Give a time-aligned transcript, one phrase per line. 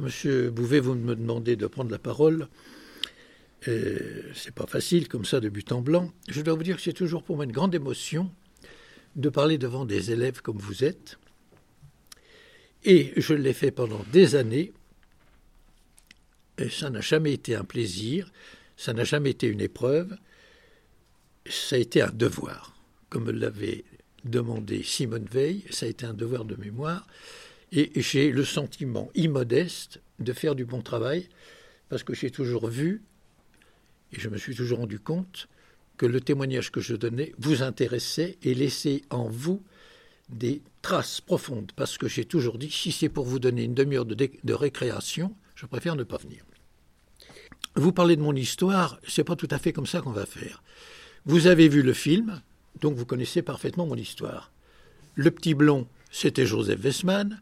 [0.00, 2.48] Monsieur Bouvet, vous me demandez de prendre la parole.
[3.64, 6.12] C'est pas facile comme ça de but en blanc.
[6.28, 8.28] Je dois vous dire que c'est toujours pour moi une grande émotion
[9.14, 11.16] de parler devant des élèves comme vous êtes.
[12.84, 14.72] Et je l'ai fait pendant des années.
[16.58, 18.32] Et ça n'a jamais été un plaisir,
[18.76, 20.16] ça n'a jamais été une épreuve,
[21.46, 22.74] ça a été un devoir.
[23.10, 23.84] Comme l'avait
[24.24, 27.06] demandé Simone Veil, ça a été un devoir de mémoire.
[27.72, 31.28] Et j'ai le sentiment immodeste de faire du bon travail,
[31.88, 33.02] parce que j'ai toujours vu,
[34.12, 35.48] et je me suis toujours rendu compte,
[35.96, 39.62] que le témoignage que je donnais vous intéressait et laissait en vous
[40.28, 44.04] des traces profondes, parce que j'ai toujours dit, si c'est pour vous donner une demi-heure
[44.04, 46.44] de, récréation, je préfère ne pas venir.
[47.74, 50.62] Vous parlez de mon histoire, c'est pas tout à fait comme ça qu'on va faire.
[51.24, 52.42] Vous avez vu le film,
[52.80, 54.50] donc vous connaissez parfaitement mon histoire.
[55.14, 57.40] Le petit blond, c'était Joseph Westman,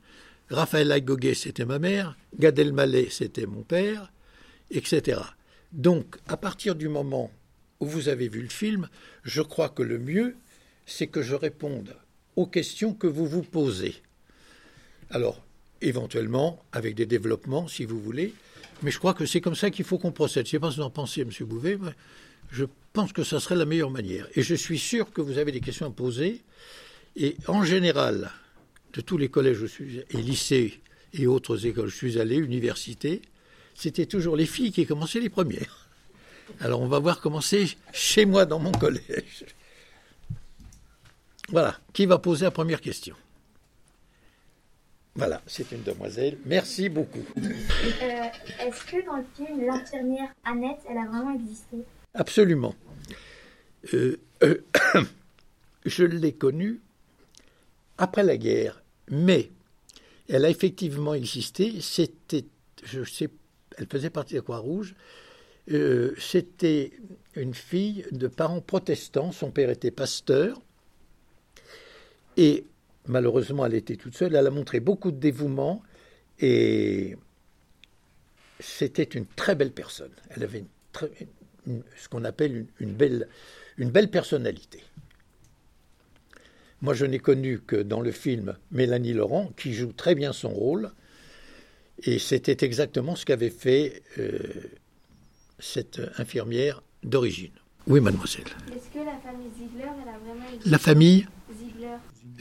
[0.51, 4.13] Raphaël Agoguet, c'était ma mère, Gad Elmaleh, c'était mon père,
[4.71, 5.21] etc.
[5.73, 7.31] Donc, à partir du moment
[7.79, 8.89] où vous avez vu le film,
[9.23, 10.37] je crois que le mieux,
[10.87, 11.95] c'est que je réponde
[12.35, 13.95] aux questions que vous vous posez.
[15.11, 15.41] Alors,
[15.83, 18.35] éventuellement, avec des développements, si vous voulez,
[18.83, 20.47] mais je crois que c'est comme ça qu'il faut qu'on procède.
[20.47, 21.31] Je ne sais pas ce que vous en pensez, M.
[21.43, 21.93] Bouvet, mais
[22.51, 24.27] je pense que ça serait la meilleure manière.
[24.35, 26.43] Et je suis sûr que vous avez des questions à poser.
[27.17, 28.33] Et en général,
[28.93, 29.65] de tous les collèges
[30.11, 30.81] et lycées
[31.13, 33.23] et autres écoles, je suis allé, université,
[33.75, 35.89] c'était toujours les filles qui commençaient les premières.
[36.61, 39.45] Alors on va voir comment c'est chez moi dans mon collège.
[41.49, 43.17] Voilà, qui va poser la première question?
[45.17, 46.39] Voilà, c'est une demoiselle.
[46.47, 47.25] Merci beaucoup.
[47.37, 48.27] Euh,
[48.61, 51.79] est-ce que dans le film, l'infirmière Annette, elle a vraiment existé?
[52.15, 52.75] Absolument.
[53.93, 54.63] Euh, euh,
[55.85, 56.81] je l'ai connue
[58.01, 59.51] après la guerre, mais
[60.29, 61.81] elle a effectivement existé.
[61.81, 62.47] C'était,
[62.83, 63.29] je sais,
[63.77, 64.95] elle faisait partie de la Croix-Rouge.
[65.69, 66.93] c'était
[67.37, 69.33] une fille de parents protestants.
[69.33, 70.61] Son père était pasteur.
[72.39, 72.65] Et
[73.07, 74.35] malheureusement, elle était toute seule.
[74.35, 75.83] Elle a montré beaucoup de dévouement
[76.39, 77.17] et
[78.59, 80.13] c'était une très belle personne.
[80.31, 80.65] Elle avait
[81.97, 83.29] ce qu'on appelle une, belle,
[83.77, 84.83] une belle personnalité.
[86.83, 90.51] Moi, je n'ai connu que dans le film Mélanie Laurent, qui joue très bien son
[90.51, 90.91] rôle,
[92.03, 94.39] et c'était exactement ce qu'avait fait euh,
[95.59, 97.53] cette infirmière d'origine.
[97.87, 98.45] Oui, mademoiselle.
[98.75, 101.27] Est-ce que la famille Ziegler, elle a vraiment La famille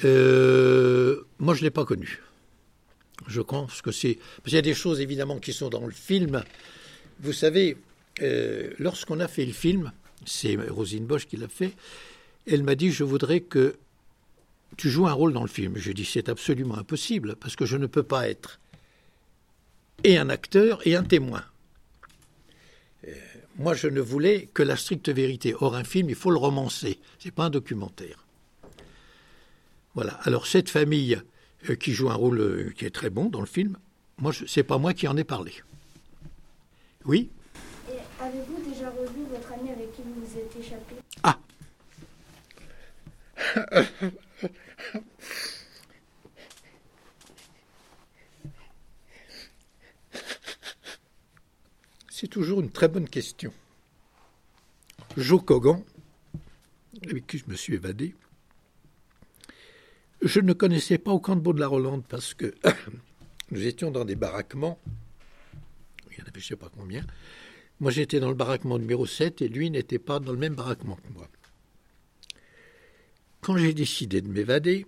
[0.05, 2.21] euh, moi, je ne l'ai pas connu.
[3.27, 4.15] Je pense que c'est.
[4.15, 6.43] Parce qu'il y a des choses évidemment qui sont dans le film.
[7.19, 7.77] Vous savez,
[8.21, 9.91] euh, lorsqu'on a fait le film,
[10.25, 11.73] c'est Rosine Bosch qui l'a fait,
[12.47, 13.75] elle m'a dit Je voudrais que
[14.79, 15.73] tu joues un rôle dans le film.
[15.75, 18.61] Je dis C'est absolument impossible, parce que je ne peux pas être
[20.05, 21.43] et un acteur et un témoin.
[23.05, 23.11] Euh,
[23.57, 25.53] moi, je ne voulais que la stricte vérité.
[25.59, 26.97] Or, un film, il faut le romancer.
[27.17, 28.25] Ce n'est pas un documentaire.
[29.95, 30.13] Voilà.
[30.23, 31.21] Alors cette famille
[31.69, 33.77] euh, qui joue un rôle euh, qui est très bon dans le film,
[34.17, 35.51] moi, c'est pas moi qui en ai parlé.
[37.03, 37.29] Oui?
[37.89, 40.95] Et avez-vous déjà revu votre ami avec qui vous vous êtes échappé?
[41.23, 41.37] Ah.
[52.09, 53.53] C'est toujours une très bonne question.
[55.15, 55.83] Joe Cogan,
[57.03, 58.13] avec qui je me suis évadé,
[60.21, 62.53] je ne connaissais pas au camp de de la Rolande parce que
[63.51, 64.79] nous étions dans des baraquements.
[66.11, 67.05] Il y en avait je ne sais pas combien.
[67.79, 70.97] Moi, j'étais dans le baraquement numéro 7 et lui n'était pas dans le même baraquement
[70.97, 71.29] que moi.
[73.41, 74.85] Quand j'ai décidé de m'évader,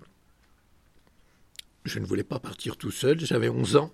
[1.85, 3.91] je ne voulais pas partir tout seul, j'avais 11 ans.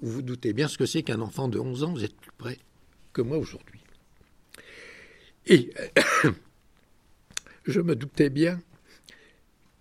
[0.00, 2.32] Vous vous doutez bien ce que c'est qu'un enfant de 11 ans, vous êtes plus
[2.38, 2.58] près
[3.12, 3.80] que moi aujourd'hui.
[5.46, 5.72] Et
[7.66, 8.60] je me doutais bien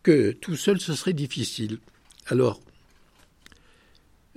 [0.02, 1.80] que tout seul, ce serait difficile.
[2.28, 2.60] Alors,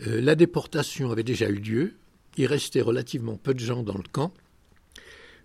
[0.07, 1.95] euh, la déportation avait déjà eu lieu,
[2.37, 4.33] il restait relativement peu de gens dans le camp.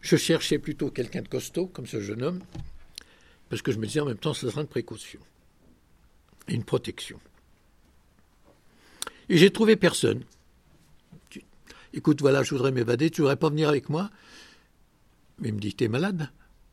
[0.02, 2.42] Je cherchais plutôt quelqu'un de costaud, comme ce jeune homme,
[3.52, 5.20] parce que je me disais en même temps, ce sera une précaution
[6.48, 7.20] une protection.
[9.30, 10.24] Et j'ai trouvé personne.
[11.94, 14.10] Écoute, voilà, je voudrais m'évader, tu voudrais pas venir avec moi?
[15.40, 16.30] Mais il me dit, t'es malade?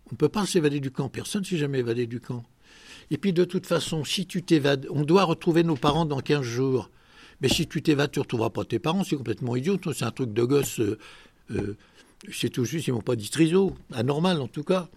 [0.07, 2.45] On ne peut pas s'évader du camp, personne ne s'est jamais évadé du camp.
[3.11, 6.43] Et puis de toute façon, si tu t'évades, on doit retrouver nos parents dans 15
[6.43, 6.91] jours.
[7.41, 9.79] Mais si tu t'évades, tu ne retrouveras pas tes parents, c'est complètement idiot.
[9.93, 10.81] C'est un truc de gosse.
[10.81, 10.99] Euh,
[11.51, 11.77] euh,
[12.33, 14.89] c'est tout juste, ils m'ont pas dit triso, anormal en tout cas.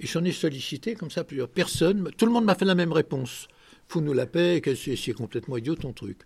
[0.00, 2.10] Et j'en ai sollicité comme ça plusieurs personnes.
[2.16, 3.48] Tout le monde m'a fait la même réponse.
[3.88, 6.18] Fous-nous la paix, c'est complètement idiot ton truc.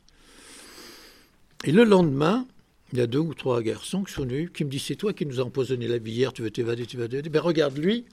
[1.65, 2.47] Et le lendemain,
[2.93, 5.13] il y a deux ou trois garçons qui sont venus, qui me disent C'est toi
[5.13, 7.31] qui nous as empoisonné la hier, tu veux t'évader, tu vas t'évader.
[7.31, 8.05] Ben regarde lui,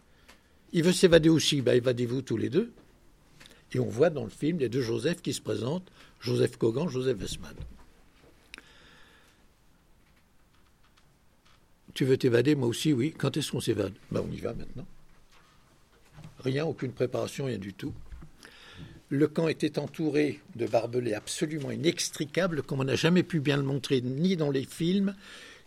[0.72, 1.62] il veut s'évader aussi.
[1.62, 2.72] Ben évadez-vous tous les deux.
[3.74, 5.90] Et on voit dans le film les deux Joseph qui se présentent
[6.22, 7.54] Joseph Kogan, Joseph Westman.
[11.94, 13.14] Tu veux t'évader Moi aussi, oui.
[13.18, 13.94] Quand est-ce qu'on s'évade?
[14.12, 14.86] Ben, On y va maintenant.
[16.44, 17.94] Rien, aucune préparation, rien du tout.
[19.10, 23.64] Le camp était entouré de barbelés absolument inextricables, comme on n'a jamais pu bien le
[23.64, 25.16] montrer, ni dans les films,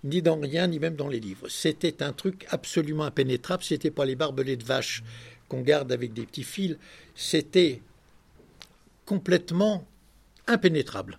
[0.05, 1.49] ni dans rien, ni même dans les livres.
[1.49, 3.63] C'était un truc absolument impénétrable.
[3.65, 5.03] C'était pas les barbelés de vache
[5.49, 6.77] qu'on garde avec des petits fils.
[7.15, 7.83] C'était
[9.05, 9.87] complètement
[10.47, 11.19] impénétrable.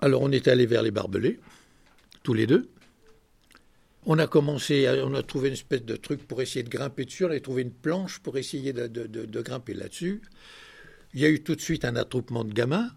[0.00, 1.38] Alors on est allé vers les barbelés,
[2.22, 2.68] tous les deux.
[4.04, 7.24] On a commencé, on a trouvé une espèce de truc pour essayer de grimper dessus.
[7.24, 10.22] On a trouvé une planche pour essayer de grimper là-dessus.
[11.14, 12.90] Il y a eu tout de suite un attroupement de gamins,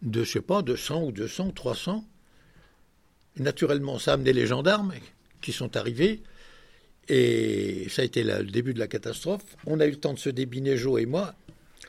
[0.00, 2.08] de, je sais pas, de 100 ou 200 ou 300.
[3.36, 4.94] Naturellement, ça a amené les gendarmes
[5.42, 6.22] qui sont arrivés.
[7.08, 9.44] Et ça a été le début de la catastrophe.
[9.66, 11.34] On a eu le temps de se débiner, Joe et moi.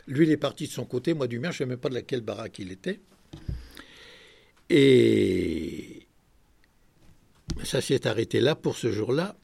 [0.07, 1.89] Lui, il est parti de son côté, moi du mien, je ne sais même pas
[1.89, 2.99] de laquelle baraque il était.
[4.69, 6.02] Et
[7.65, 9.35] ça s'est arrêté là pour ce jour-là.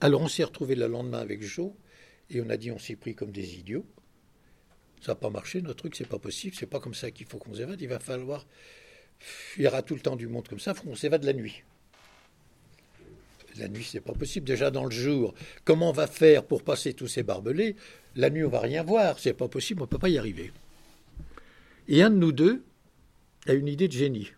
[0.00, 1.72] Alors on s'est retrouvé le lendemain avec Joe
[2.30, 3.86] et on a dit on s'est pris comme des idiots.
[5.00, 7.38] Ça n'a pas marché, notre truc, c'est pas possible, c'est pas comme ça qu'il faut
[7.38, 7.80] qu'on s'évade.
[7.80, 8.46] Il va falloir.
[9.56, 11.32] Il y aura tout le temps du monde comme ça, il faut qu'on s'évade la
[11.32, 11.62] nuit.
[13.56, 14.46] La nuit, c'est pas possible.
[14.46, 15.34] Déjà dans le jour,
[15.64, 17.76] comment on va faire pour passer tous ces barbelés?
[18.16, 20.52] La nuit, on va rien voir, c'est pas possible, on peut pas y arriver.
[21.86, 22.64] Et un de nous deux
[23.46, 24.32] a une idée de génie.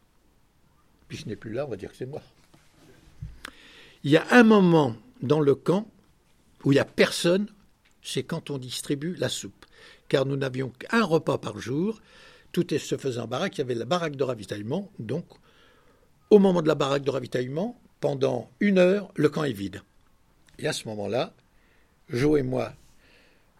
[1.09, 2.23] Puis je n'ai plus là, on va dire que c'est moi.
[4.07, 5.91] Il y a un moment dans le camp
[6.63, 7.49] où il n'y a personne,
[8.03, 9.67] c'est quand on distribue la soupe
[10.09, 12.01] car nous n'avions qu'un repas par jour.
[12.53, 13.59] Tout se faisait en baraque.
[13.59, 14.93] Il y avait la baraque de ravitaillement.
[15.01, 15.27] Donc,
[16.31, 19.83] au moment de la baraque de ravitaillement, pendant une heure, le camp est vide.
[20.61, 21.35] Et à ce moment-là,
[22.09, 22.75] Joe et moi,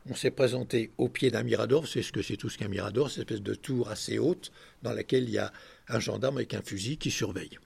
[0.09, 1.89] on s'est présenté au pied d'un mirador.
[1.89, 4.53] C'est ce que c'est tout ce qu'un mirador, cette espèce de tour assez haute
[4.85, 5.53] dans laquelle il y a
[5.89, 7.59] un gendarme avec un fusil qui surveille.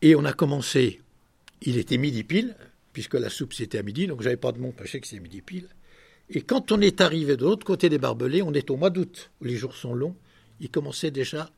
[0.00, 1.00] Et on a commencé.
[1.62, 2.56] Il était midi pile,
[2.92, 5.20] puisque la soupe c'était à midi, donc j'avais pas de montre, je sais que c'est
[5.20, 5.68] midi pile.
[6.28, 9.30] Et quand on est arrivé de l'autre côté des barbelés, on est au mois d'août,
[9.40, 10.16] où les jours sont longs,
[10.60, 11.50] il commençait déjà,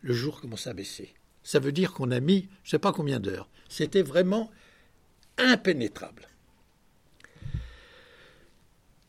[0.00, 1.14] le jour commençait à baisser.
[1.42, 3.48] Ça veut dire qu'on a mis, je ne sais pas combien d'heures.
[3.68, 4.50] C'était vraiment
[5.38, 6.28] impénétrable.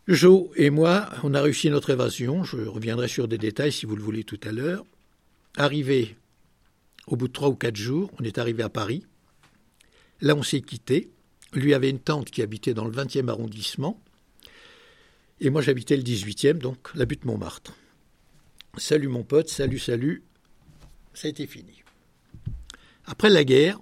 [0.08, 2.44] Joe et moi, on a réussi notre évasion.
[2.44, 4.84] Je reviendrai sur des détails si vous le voulez tout à l'heure.
[5.56, 6.18] Arrivé
[7.08, 9.06] au bout de trois ou quatre jours, on est arrivé à Paris.
[10.24, 11.12] Là, on s'est quitté.
[11.52, 14.02] Lui avait une tante qui habitait dans le 20e arrondissement.
[15.42, 17.74] Et moi, j'habitais le 18e, donc la butte Montmartre.
[18.78, 20.24] Salut mon pote, salut, salut.
[21.14, 21.84] Ça a été fini.
[23.06, 23.82] Après la guerre,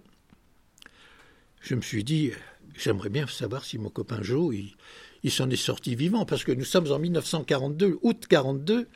[1.62, 2.32] je me suis dit,
[2.76, 4.56] j'aimerais bien savoir si mon copain Joe,
[5.22, 8.88] il, s'en est sorti vivant, parce que nous sommes en 1942, août 42,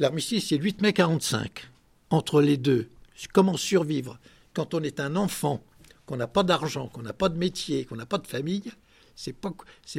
[0.00, 1.68] l'armistice c'est 8 mai 45.
[2.10, 2.88] Entre les deux,
[3.32, 4.18] comment survivre
[4.52, 5.64] quand on est un enfant,
[6.12, 8.70] qu'on n'a pas d'argent, qu'on n'a pas de métier, qu'on n'a pas de famille,
[9.16, 9.50] c'est pas,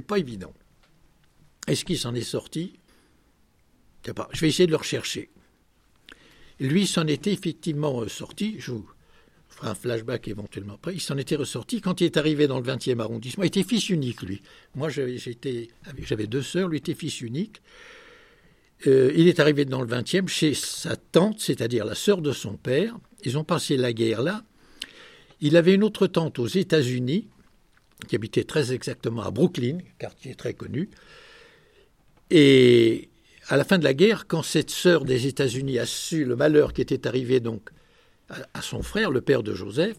[0.05, 0.53] pas évident.
[1.65, 2.73] Est-ce qu'il s'en est sorti?
[4.05, 5.31] Je vais essayer de le rechercher.
[6.59, 8.87] Lui s'en était effectivement euh, sorti, je vous
[9.49, 12.63] ferai un flashback éventuellement après, il s'en était ressorti quand il est arrivé dans le
[12.63, 13.43] 20e arrondissement.
[13.43, 14.43] Il était fils unique, lui.
[14.75, 17.59] Moi, j'avais deux sœurs, lui était fils unique.
[18.85, 22.55] Euh, il est arrivé dans le 20e chez sa tante, c'est-à-dire la sœur de son
[22.55, 22.99] père.
[23.23, 24.43] Ils ont passé la guerre là.
[25.43, 27.27] Il avait une autre tante aux États-Unis,
[28.07, 30.89] qui habitait très exactement à Brooklyn, quartier très connu.
[32.31, 33.09] Et
[33.49, 36.71] à la fin de la guerre, quand cette sœur des États-Unis a su le malheur
[36.71, 37.71] qui était arrivé donc
[38.29, 39.97] à son frère, le père de Joseph,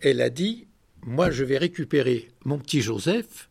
[0.00, 0.66] elle a dit
[1.02, 3.50] Moi, je vais récupérer mon petit Joseph.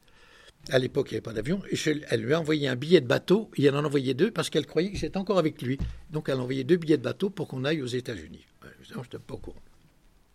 [0.71, 1.61] À l'époque, il n'y avait pas d'avion.
[2.09, 3.51] Elle lui a envoyé un billet de bateau.
[3.57, 5.77] Et elle en a envoyé deux parce qu'elle croyait que c'était encore avec lui.
[6.09, 8.43] Donc, elle a envoyé deux billets de bateau pour qu'on aille aux États-Unis.
[8.81, 9.53] je n'étais pas au.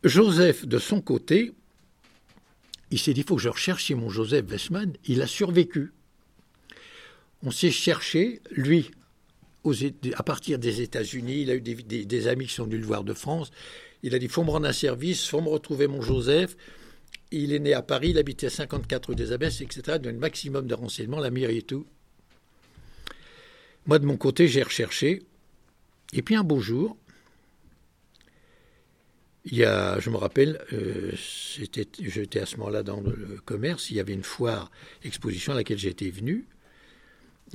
[0.06, 1.52] Joseph, de son côté,
[2.90, 5.92] il s'est dit il faut que je recherche mon Joseph Westman, il a survécu
[7.42, 8.90] on s'est cherché, lui,
[10.14, 13.12] à partir des États-Unis, il a eu des, amis qui sont venus le voir de
[13.12, 13.50] France.
[14.02, 16.56] Il a dit faut me rendre un service, faut me retrouver mon Joseph.
[17.30, 19.98] Il est né à Paris, il habitait à 54 rue des Abbesses, etc.
[20.00, 21.86] Il a un maximum de renseignements, la mairie et tout.
[23.86, 25.22] Moi, de mon côté, j'ai recherché.
[26.12, 26.96] Et puis un beau jour,
[29.46, 33.96] il y a, je me rappelle, euh, j'étais à ce moment-là dans le commerce, il
[33.96, 34.70] y avait une foire
[35.04, 36.46] exposition à laquelle j'étais venu.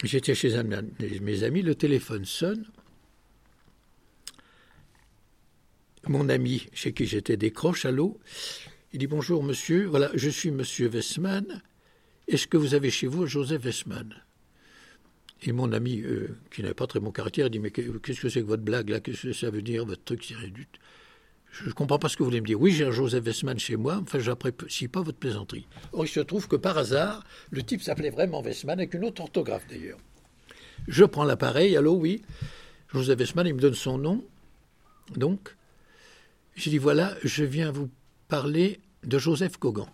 [0.04, 2.66] J'étais chez un mes amis, le téléphone sonne.
[6.08, 8.20] mon ami chez qui j'étais décroche l'eau.
[8.94, 11.62] Il dit Bonjour monsieur, voilà, je suis monsieur Westman.
[12.28, 14.16] Est-ce que vous avez chez vous Joseph Westman?
[15.44, 18.42] Et mon ami, euh, qui n'avait pas très bon caractère, dit Mais qu'est-ce que c'est
[18.42, 19.00] que votre blague là?
[19.00, 20.68] Qu'est-ce que ça veut dire, votre truc c'est réduit
[21.52, 22.60] je ne comprends pas ce que vous voulez me dire.
[22.60, 25.68] Oui, j'ai un Joseph Westman chez moi, enfin, j'apprécie pas votre plaisanterie.
[25.92, 29.22] Or, il se trouve que par hasard, le type s'appelait vraiment Westman, avec une autre
[29.22, 30.00] orthographe d'ailleurs.
[30.88, 32.24] Je prends l'appareil, allô, oui.
[32.94, 34.24] Joseph Westman, il me donne son nom.
[35.16, 35.56] Donc,
[36.56, 37.90] j'ai dit voilà, je viens vous
[38.28, 39.88] parler de Joseph Kogan.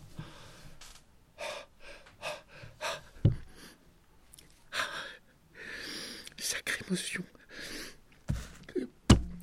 [6.38, 7.24] Sacrée émotion.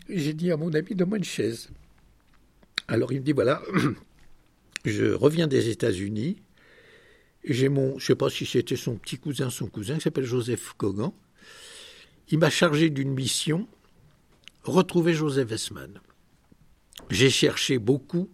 [0.09, 1.71] J'ai dit à mon ami, donne-moi une chaise.
[2.88, 3.62] Alors il me dit voilà,
[4.85, 6.37] je reviens des États-Unis.
[7.45, 10.25] J'ai mon, je ne sais pas si c'était son petit cousin, son cousin, qui s'appelle
[10.25, 11.12] Joseph Kogan.
[12.29, 13.69] Il m'a chargé d'une mission,
[14.62, 16.00] retrouver Joseph Westman.
[17.11, 18.31] J'ai cherché beaucoup,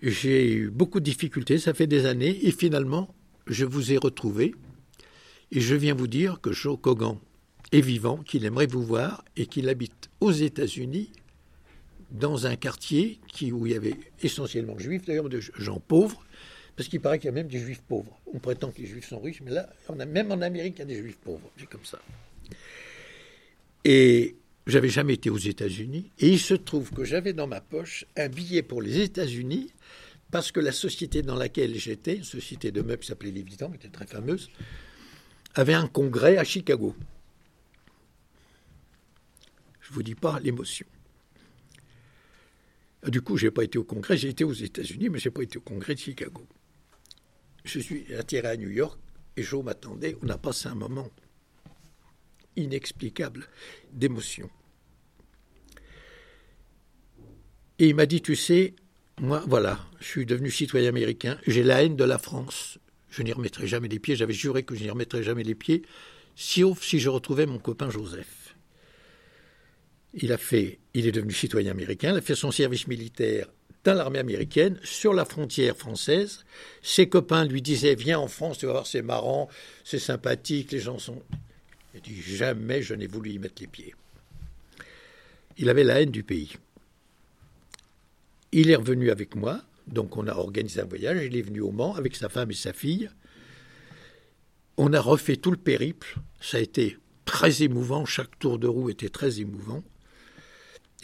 [0.00, 3.14] j'ai eu beaucoup de difficultés, ça fait des années, et finalement,
[3.46, 4.54] je vous ai retrouvé,
[5.50, 7.18] et je viens vous dire que Joe Kogan
[7.72, 11.10] est vivant, qu'il aimerait vous voir, et qu'il habite aux États-Unis,
[12.10, 13.20] dans un quartier
[13.52, 16.24] où il y avait essentiellement juifs, d'ailleurs de gens pauvres,
[16.76, 18.18] parce qu'il paraît qu'il y a même des juifs pauvres.
[18.32, 19.68] On prétend que les juifs sont riches, mais là,
[20.06, 21.50] même en Amérique, il y a des juifs pauvres.
[21.58, 21.98] C'est comme ça.
[23.84, 24.36] Et
[24.66, 28.28] j'avais jamais été aux États-Unis, et il se trouve que j'avais dans ma poche un
[28.28, 29.72] billet pour les États-Unis,
[30.30, 33.76] parce que la société dans laquelle j'étais, une société de meubles qui s'appelait Lévitan, qui
[33.76, 34.50] était très fameuse,
[35.54, 36.94] avait un congrès à Chicago.
[39.80, 40.86] Je vous dis pas l'émotion.
[43.06, 45.32] Du coup, je n'ai pas été au congrès, j'ai été aux États-Unis, mais je n'ai
[45.32, 46.46] pas été au congrès de Chicago.
[47.64, 48.98] Je suis attiré à New York
[49.36, 50.16] et Joe m'attendait.
[50.22, 51.10] On a passé un moment
[52.56, 53.46] inexplicable
[53.92, 54.50] d'émotion.
[57.78, 58.74] Et il m'a dit, tu sais,
[59.20, 62.78] moi, voilà, je suis devenu citoyen américain, j'ai la haine de la France.
[63.10, 65.82] Je n'y remettrai jamais les pieds, j'avais juré que je n'y remettrai jamais les pieds,
[66.34, 68.56] sauf si je retrouvais mon copain Joseph.
[70.14, 73.46] Il a fait, il est devenu citoyen américain, il a fait son service militaire
[73.84, 76.44] dans l'armée américaine, sur la frontière française.
[76.82, 79.48] Ses copains lui disaient Viens en France, tu vas voir, c'est marrant,
[79.84, 81.22] c'est sympathique, les gens sont.
[81.94, 83.94] Il dit Jamais je n'ai voulu y mettre les pieds.
[85.56, 86.56] Il avait la haine du pays.
[88.50, 91.22] Il est revenu avec moi, donc on a organisé un voyage.
[91.24, 93.08] Il est venu au Mans avec sa femme et sa fille.
[94.76, 96.18] On a refait tout le périple.
[96.40, 98.04] Ça a été très émouvant.
[98.04, 99.82] Chaque tour de roue était très émouvant.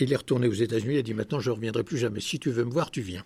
[0.01, 2.21] Il est retourné aux États-Unis, il a dit maintenant je ne reviendrai plus jamais.
[2.21, 3.25] Si tu veux me voir, tu viens.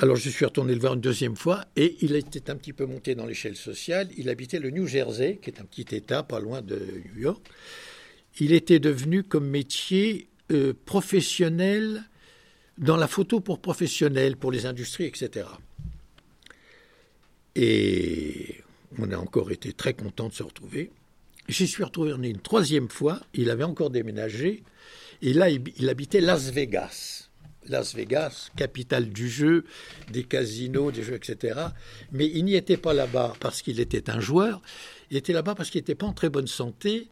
[0.00, 2.86] Alors je suis retourné le voir une deuxième fois et il était un petit peu
[2.86, 4.08] monté dans l'échelle sociale.
[4.16, 6.80] Il habitait le New Jersey, qui est un petit État pas loin de
[7.12, 7.44] New York.
[8.38, 12.04] Il était devenu comme métier euh, professionnel
[12.78, 15.48] dans la photo pour professionnels, pour les industries, etc.
[17.56, 18.62] Et
[18.98, 20.92] on a encore été très content de se retrouver.
[21.48, 23.20] J'y suis retourné une troisième fois.
[23.32, 24.62] Il avait encore déménagé.
[25.22, 27.30] Et là, il, habitait Las Vegas.
[27.66, 29.64] Las Vegas, capitale du jeu,
[30.12, 31.58] des casinos, des jeux, etc.
[32.12, 34.62] Mais il n'y était pas là-bas parce qu'il était un joueur.
[35.10, 37.08] Il était là-bas parce qu'il n'était pas en très bonne santé.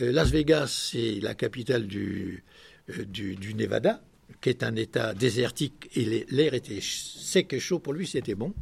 [0.00, 2.44] Euh, Las Vegas, c'est la capitale du,
[2.90, 4.02] euh, du, du, Nevada,
[4.40, 7.78] qui est un État désertique et l'air était sec et chaud.
[7.78, 8.54] Pour lui, c'était bon.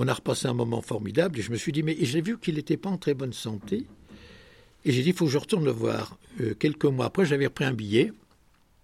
[0.00, 2.54] On a repassé un moment formidable et je me suis dit, mais j'ai vu qu'il
[2.54, 3.84] n'était pas en très bonne santé.
[4.84, 6.16] Et j'ai dit, il faut que je retourne le voir.
[6.40, 8.12] Euh, quelques mois après, j'avais repris un billet.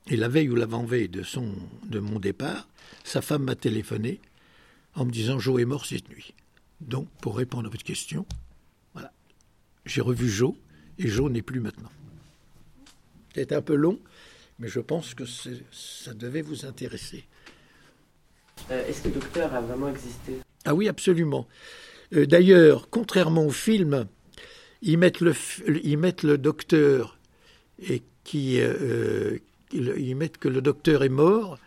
[0.08, 2.68] Et la veille ou l'avant-veille de, mon départ,
[3.04, 4.20] sa femme m'a téléphoné
[4.96, 6.34] en me disant Joe est mort cette nuit.
[6.80, 8.26] Donc, pour répondre à votre question,
[8.92, 9.12] voilà.
[9.86, 10.54] J'ai revu Joe
[10.98, 11.92] et Joe n'est plus maintenant.
[13.36, 14.00] C'était un peu long,
[14.58, 17.24] mais je pense que ça devait vous intéresser.
[18.72, 20.40] Euh, est-ce que le docteur a vraiment existé?
[20.64, 21.46] Ah oui, absolument.
[22.14, 24.06] Euh, d'ailleurs, contrairement au film,
[24.82, 25.34] ils mettent le,
[25.82, 27.18] ils mettent le docteur
[27.88, 29.38] et qui, euh,
[29.72, 31.58] ils mettent que le docteur est mort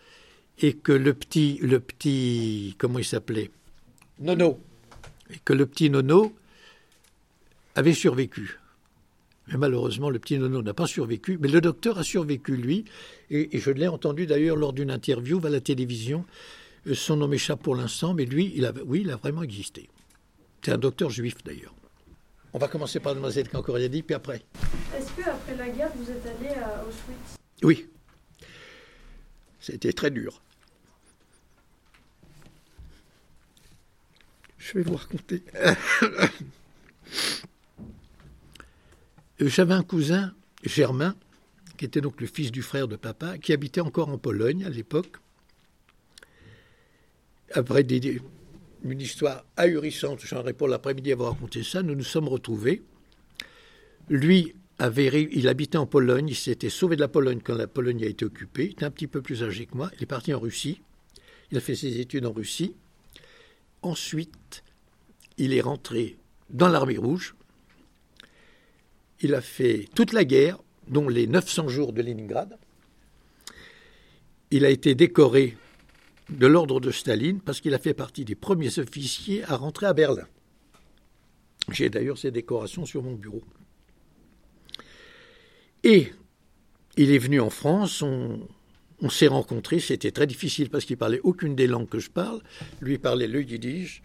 [0.59, 3.51] et que le petit, le petit, comment il s'appelait?
[4.19, 4.59] Nono.
[5.31, 6.33] Et que le petit Nono
[7.75, 8.57] avait survécu.
[9.49, 12.85] Mais malheureusement, le petit Nono n'a pas survécu, mais le docteur a survécu, lui,
[13.29, 16.25] et, et je l'ai entendu d'ailleurs lors d'une interview à la télévision.
[16.93, 19.89] Son nom m'échappe pour l'instant, mais lui, il a, oui, il a vraiment existé.
[20.61, 21.73] C'est un docteur juif d'ailleurs.
[22.53, 23.47] On va commencer par Mademoiselle
[23.89, 24.43] dit, puis après.
[24.95, 27.37] Est-ce que après la guerre, vous êtes allé à Auschwitz?
[27.63, 27.87] Oui.
[29.59, 30.41] C'était très dur.
[34.57, 35.43] Je vais vous raconter.
[39.39, 41.15] J'avais un cousin, Germain,
[41.77, 44.69] qui était donc le fils du frère de papa, qui habitait encore en Pologne à
[44.69, 45.17] l'époque.
[47.53, 47.85] Après
[48.83, 52.83] une histoire ahurissante, j'en pour l'après-midi avoir raconté ça, nous nous sommes retrouvés.
[54.09, 58.03] Lui avait, il habitait en Pologne, il s'était sauvé de la Pologne quand la Pologne
[58.03, 60.33] a été occupée, il était un petit peu plus âgé que moi, il est parti
[60.33, 60.81] en Russie,
[61.51, 62.75] il a fait ses études en Russie.
[63.81, 64.63] Ensuite,
[65.37, 66.17] il est rentré
[66.49, 67.35] dans l'armée rouge,
[69.21, 72.57] il a fait toute la guerre, dont les 900 jours de Leningrad.
[74.51, 75.57] Il a été décoré
[76.29, 79.93] de l'ordre de Staline parce qu'il a fait partie des premiers officiers à rentrer à
[79.93, 80.27] Berlin.
[81.71, 83.43] J'ai d'ailleurs ces décorations sur mon bureau.
[85.83, 86.11] Et
[86.97, 88.39] il est venu en France, on,
[89.09, 92.41] s'est rencontrés, c'était très difficile parce qu'il parlait aucune des langues que je parle.
[92.81, 94.01] Lui parlait le yiddish,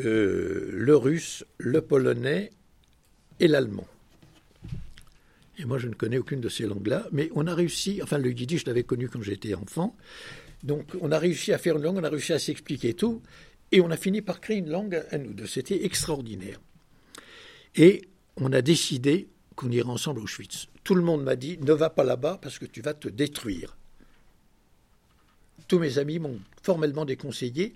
[0.00, 2.50] euh, le russe, le polonais
[3.38, 3.86] et l'allemand.
[5.58, 8.32] Et moi, je ne connais aucune de ces langues-là, mais on a réussi, enfin le
[8.32, 9.96] yiddish, je l'avais connu quand j'étais enfant,
[10.62, 13.22] donc on a réussi à faire une langue, on a réussi à s'expliquer tout,
[13.72, 15.46] et on a fini par créer une langue à nous deux.
[15.46, 16.60] C'était extraordinaire.
[17.74, 18.02] Et
[18.36, 20.68] on a décidé qu'on irait ensemble à Auschwitz.
[20.84, 23.76] Tout le monde m'a dit, ne va pas là-bas parce que tu vas te détruire.
[25.68, 27.74] Tous mes amis m'ont formellement déconseillé.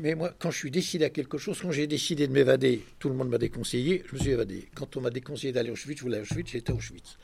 [0.00, 3.08] Mais moi, quand je suis décidé à quelque chose, quand j'ai décidé de m'évader, tout
[3.08, 4.68] le monde m'a déconseillé, je me suis évadé.
[4.74, 7.16] Quand on m'a déconseillé d'aller à Auschwitz, je voulais à Auschwitz, j'étais à Auschwitz.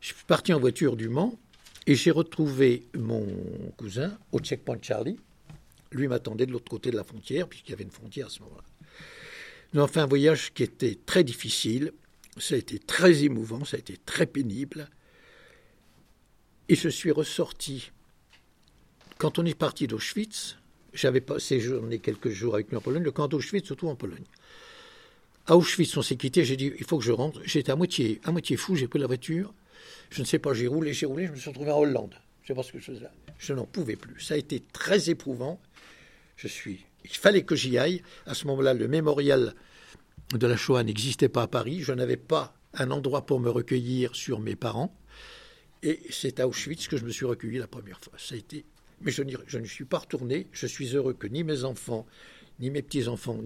[0.00, 1.38] Je suis parti en voiture du Mans
[1.88, 3.26] et j'ai retrouvé mon
[3.78, 5.18] cousin au checkpoint Charlie.
[5.90, 8.40] Lui m'attendait de l'autre côté de la frontière, puisqu'il y avait une frontière à ce
[8.40, 8.64] moment-là.
[9.72, 11.92] Nous avons fait un voyage qui était très difficile,
[12.36, 14.90] ça a été très émouvant, ça a été très pénible.
[16.68, 17.90] Et je suis ressorti.
[19.16, 20.58] Quand on est parti d'Auschwitz,
[20.92, 24.26] j'avais séjourné quelques jours avec lui en Pologne, le camp d'Auschwitz, surtout en Pologne.
[25.46, 27.40] À Auschwitz, on s'est quitté, j'ai dit, il faut que je rentre.
[27.44, 29.54] J'étais à moitié, à moitié fou, j'ai pris la voiture.
[30.10, 32.14] Je ne sais pas, j'ai roulé, j'ai roulé, je me suis retrouvé en Hollande.
[32.42, 33.12] Je sais pas ce que je faisais là.
[33.38, 34.20] Je n'en pouvais plus.
[34.20, 35.60] Ça a été très éprouvant.
[36.36, 36.84] Je suis.
[37.04, 38.02] Il fallait que j'y aille.
[38.26, 39.54] À ce moment-là, le mémorial
[40.34, 41.82] de la Shoah n'existait pas à Paris.
[41.82, 44.94] Je n'avais pas un endroit pour me recueillir sur mes parents.
[45.82, 48.14] Et c'est à Auschwitz que je me suis recueilli la première fois.
[48.16, 48.64] Ça a été
[49.00, 50.46] mais je, ne suis pas retourné.
[50.52, 52.06] Je suis heureux que ni mes enfants,
[52.60, 53.38] ni mes petits-enfants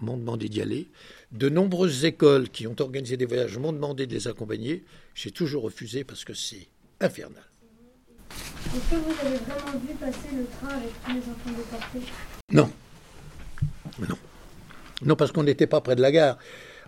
[0.00, 0.88] m'ont demandé d'y aller.
[1.32, 4.84] De nombreuses écoles qui ont organisé des voyages m'ont demandé de les accompagner.
[5.14, 6.68] J'ai toujours refusé parce que c'est
[7.00, 7.42] infernal.
[8.30, 12.12] Est-ce que vous avez vraiment vu passer le train avec tous les enfants déportés?
[12.52, 12.70] Non.
[14.00, 14.18] Non.
[15.02, 16.38] Non, parce qu'on n'était pas près de la gare.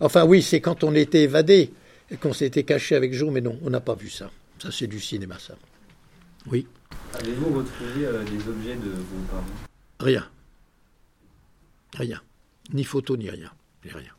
[0.00, 1.70] Enfin, oui, c'est quand on était évadé
[2.10, 4.30] et qu'on s'était caché avec Joe, mais non, on n'a pas vu ça.
[4.60, 5.56] Ça, c'est du cinéma, ça.
[6.50, 6.66] Oui.
[7.14, 9.44] Avez-vous retrouvé euh, des objets de vos parents?
[10.00, 10.26] Rien.
[11.96, 12.20] Rien.
[12.72, 13.50] Ni photo, ni rien.
[13.84, 14.12] Ni rien.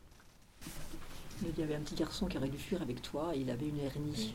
[1.42, 3.78] Il y avait un petit garçon qui aurait dû fuir avec toi, il avait une
[3.78, 4.34] hernie.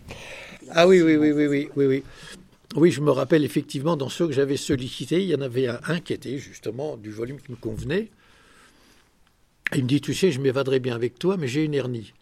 [0.70, 2.04] Ah oui, oui, oui, oui, oui, oui, oui.
[2.76, 6.00] Oui, je me rappelle effectivement, dans ceux que j'avais sollicités, il y en avait un,
[6.00, 8.10] qui était justement du volume qui me convenait.
[9.76, 12.14] il me dit, tu sais, je m'évaderai bien avec toi, mais j'ai une hernie.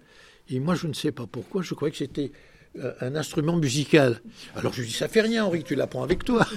[0.49, 2.31] Et moi, je ne sais pas pourquoi, je croyais que c'était
[2.79, 4.21] euh, un instrument musical.
[4.55, 6.47] Alors je lui dis, ça fait rien, Henri, tu l'apprends avec toi.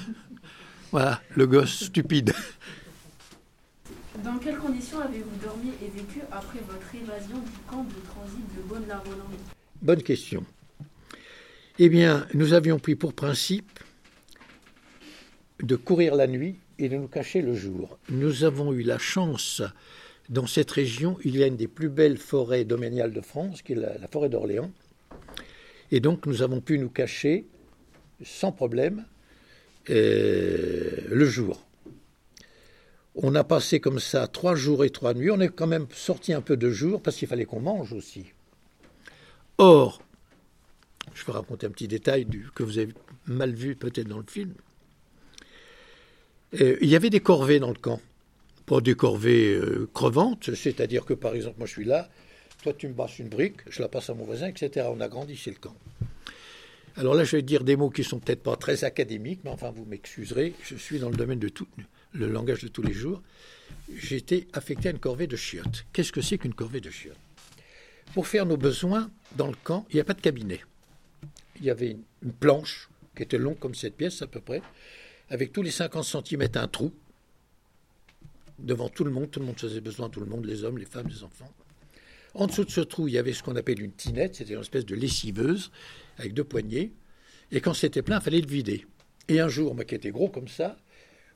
[0.90, 2.33] voilà, le gosse stupide.
[4.22, 8.62] Dans quelles conditions avez-vous dormi et vécu après votre évasion du camp de transit de
[8.62, 9.40] Bonne-la-Rolande
[9.83, 10.44] Bonne question.
[11.81, 13.81] Eh bien, nous avions pris pour principe
[15.61, 17.98] de courir la nuit et de nous cacher le jour.
[18.09, 19.62] Nous avons eu la chance,
[20.29, 23.72] dans cette région, il y a une des plus belles forêts domaniales de France, qui
[23.72, 24.70] est la forêt d'Orléans,
[25.90, 27.46] et donc nous avons pu nous cacher
[28.22, 29.05] sans problème
[29.90, 31.66] euh, le jour.
[33.16, 35.31] On a passé comme ça trois jours et trois nuits.
[35.31, 38.27] On est quand même sorti un peu de jour parce qu'il fallait qu'on mange aussi.
[39.59, 40.03] Or,
[41.14, 42.92] je vais raconter un petit détail que vous avez
[43.27, 44.55] mal vu peut-être dans le film.
[46.61, 48.00] Euh, il y avait des corvées dans le camp.
[48.66, 52.09] Pas des corvées euh, crevantes, c'est-à-dire que par exemple, moi je suis là,
[52.62, 54.87] toi, tu me passes une brique, je la passe à mon voisin, etc.
[54.90, 55.77] On a grandi chez le camp.
[56.96, 59.70] Alors là, je vais dire des mots qui sont peut-être pas très académiques, mais enfin,
[59.70, 61.66] vous m'excuserez, je suis dans le domaine de tout,
[62.14, 63.22] le langage de tous les jours.
[64.11, 65.85] Été affecté à une corvée de chiottes.
[65.92, 67.18] Qu'est-ce que c'est qu'une corvée de chiottes?
[68.14, 70.61] Pour faire nos besoins dans le camp, il n'y a pas de cabinet.
[71.59, 74.62] Il y avait une planche qui était longue comme cette pièce à peu près,
[75.29, 76.92] avec tous les 50 cm un trou
[78.59, 79.31] devant tout le monde.
[79.31, 81.53] Tout le monde faisait besoin, tout le monde, les hommes, les femmes, les enfants.
[82.35, 84.61] En dessous de ce trou, il y avait ce qu'on appelle une tinette, c'était une
[84.61, 85.70] espèce de lessiveuse
[86.18, 86.92] avec deux poignées.
[87.53, 88.87] Et quand c'était plein, il fallait le vider.
[89.29, 90.77] Et un jour, moi qui étais gros comme ça,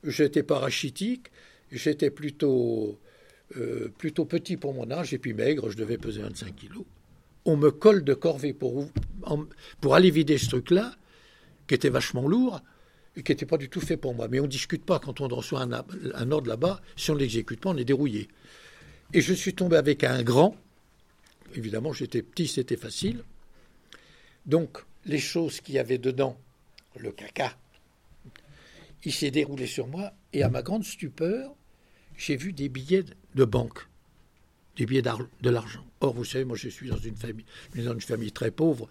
[0.05, 1.29] j'étais parachitique,
[1.73, 2.99] j'étais plutôt,
[3.57, 6.85] euh, plutôt petit pour mon âge et puis maigre, je devais peser 25 kilos.
[7.45, 8.89] on me colle de corvée pour,
[9.81, 10.95] pour aller vider ce truc-là,
[11.67, 12.61] qui était vachement lourd
[13.17, 14.29] et qui n'était pas du tout fait pour moi.
[14.29, 16.81] Mais on ne discute pas quand on reçoit un, un ordre là-bas.
[16.97, 18.29] Si on ne l'exécute pas, on est dérouillé.
[19.15, 20.57] Et je suis tombé avec un grand.
[21.55, 23.23] Évidemment, j'étais petit, c'était facile.
[24.45, 26.39] Donc, les choses qu'il y avait dedans,
[26.99, 27.57] le caca,
[29.05, 30.13] il s'est déroulé sur moi.
[30.33, 31.55] Et à ma grande stupeur,
[32.17, 33.87] j'ai vu des billets de banque,
[34.77, 35.85] des billets de l'argent.
[36.01, 38.89] Or, vous savez, moi, je suis dans une famille, dans une famille très pauvre.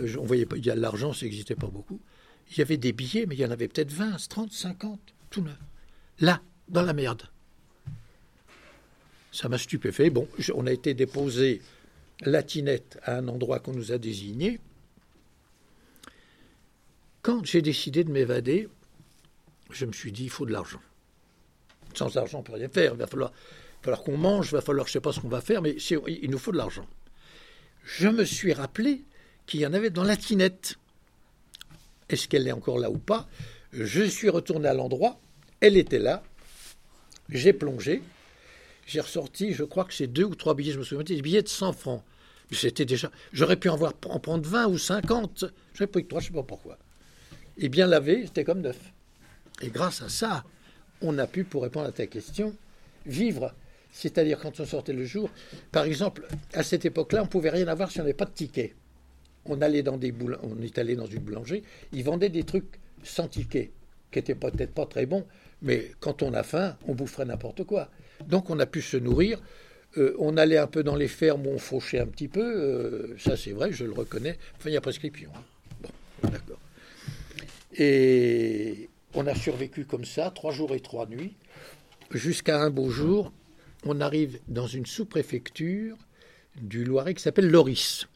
[0.00, 2.00] Euh, On voyait pas, il y a de l'argent, ça n'existait pas beaucoup.
[2.50, 5.42] Il y avait des billets, mais il y en avait peut-être 20, 30, 50, tout
[5.42, 5.58] neuf.
[6.20, 7.22] Là, dans la merde.
[9.32, 10.10] Ça m'a stupéfait.
[10.10, 11.60] Bon, on a été déposé
[12.22, 14.58] latinette à un endroit qu'on nous a désigné.
[17.22, 18.68] Quand j'ai décidé de m'évader,
[19.70, 20.80] je me suis dit, il faut de l'argent.
[21.94, 22.92] Sans argent, on ne peut rien faire.
[22.94, 23.32] Il va falloir,
[23.82, 25.72] falloir qu'on mange, il va falloir, je ne sais pas ce qu'on va faire, mais
[25.72, 26.86] il nous faut de l'argent.
[27.84, 29.04] Je me suis rappelé
[29.46, 30.76] qu'il y en avait dans la tinette.
[32.08, 33.28] Est-ce qu'elle est encore là ou pas?
[33.72, 35.20] Je suis retourné à l'endroit,
[35.60, 36.22] elle était là,
[37.28, 38.02] j'ai plongé,
[38.86, 41.42] j'ai ressorti, je crois que c'est deux ou trois billets, je me souviens, des billets
[41.42, 42.02] de 100 francs.
[42.50, 43.10] C'était déjà.
[43.32, 45.44] J'aurais pu en, voir, en prendre 20 ou 50.
[45.74, 46.78] J'aurais pris que trois, je ne sais pas pourquoi.
[47.58, 48.78] Et bien lavé, c'était comme neuf.
[49.62, 50.44] Et grâce à ça,
[51.00, 52.54] on a pu, pour répondre à ta question,
[53.06, 53.54] vivre.
[53.90, 55.30] C'est-à-dire quand on sortait le jour,
[55.72, 58.74] par exemple, à cette époque-là, on pouvait rien avoir si on n'avait pas de ticket.
[59.46, 62.78] On allait dans des boul- on est allé dans une boulangerie, ils vendaient des trucs
[63.02, 63.70] sans ticket,
[64.10, 65.24] qui étaient peut-être pas très bons,
[65.62, 67.88] mais quand on a faim, on boufferait n'importe quoi.
[68.26, 69.40] Donc on a pu se nourrir.
[69.96, 73.16] Euh, on allait un peu dans les fermes où on fauchait un petit peu, euh,
[73.18, 74.36] ça c'est vrai, je le reconnais.
[74.58, 75.30] Enfin, il y a prescription.
[75.34, 75.42] hein.
[75.80, 76.58] Bon, d'accord.
[77.74, 81.34] Et on a survécu comme ça, trois jours et trois nuits,
[82.10, 83.32] jusqu'à un beau jour,
[83.84, 85.96] on arrive dans une sous-préfecture
[86.60, 88.06] du Loiret qui s'appelle Loris.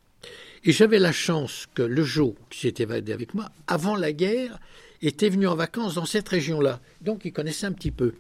[0.65, 4.61] Et j'avais la chance que le Jo, qui s'était évadé avec moi, avant la guerre,
[5.01, 6.81] était venu en vacances dans cette région-là.
[7.01, 8.15] Donc il connaissait un petit peu.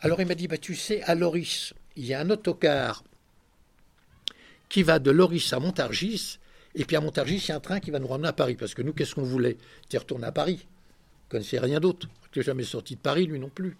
[0.00, 3.04] Alors il m'a dit, bah, tu sais, à Loris, il y a un autocar
[4.68, 6.38] qui va de Loris à Montargis,
[6.74, 8.56] et puis à Montargis, il y a un train qui va nous ramener à Paris.
[8.56, 9.56] Parce que nous, qu'est-ce qu'on voulait?
[9.82, 10.66] C'était retourner à Paris.
[11.26, 12.08] Ne connaissait rien d'autre.
[12.34, 13.76] Il n'est jamais sorti de Paris, lui non plus.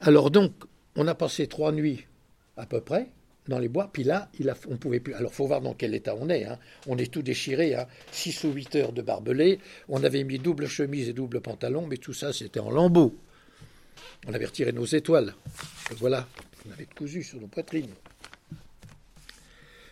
[0.00, 0.52] Alors donc,
[0.96, 2.06] on a passé trois nuits
[2.56, 3.08] à peu près
[3.48, 5.14] dans les bois, puis là, il on pouvait plus.
[5.14, 6.44] Alors, faut voir dans quel état on est.
[6.44, 6.58] hein.
[6.86, 7.86] On est tout déchiré, hein.
[8.12, 9.58] 6 ou 8 heures de barbelé.
[9.88, 13.16] On avait mis double chemise et double pantalon, mais tout ça, c'était en lambeaux.
[14.26, 15.34] On avait retiré nos étoiles.
[15.96, 16.28] Voilà,
[16.68, 17.90] on avait cousu sur nos poitrines.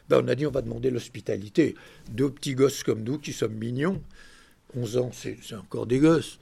[0.08, 1.74] Ben, on a dit, on va demander l'hospitalité.
[2.10, 4.00] Deux petits gosses comme nous qui sommes mignons.
[4.74, 6.38] 11 ans, c'est encore des gosses.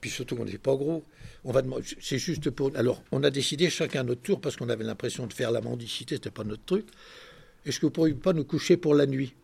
[0.00, 1.04] Puis surtout, on n'est pas gros.
[1.44, 1.62] On va
[2.00, 2.76] c'est juste pour.
[2.76, 6.16] Alors, on a décidé chacun notre tour parce qu'on avait l'impression de faire la mendicité,
[6.16, 6.86] c'était pas notre truc.
[7.64, 9.34] Est-ce que vous pourriez pas nous coucher pour la nuit?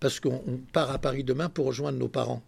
[0.00, 2.42] Parce qu'on on part à Paris demain pour rejoindre nos parents.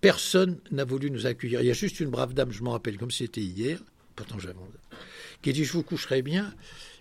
[0.00, 1.60] Personne n'a voulu nous accueillir.
[1.60, 3.78] Il y a juste une brave dame, je m'en rappelle comme c'était hier,
[4.16, 4.54] pourtant j'avais
[5.42, 6.54] qui dit Je vous coucherai bien,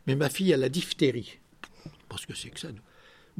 [0.07, 1.39] mais ma fille a la diphtérie.
[2.09, 2.71] Parce que c'est que ça.
[2.71, 2.81] nous.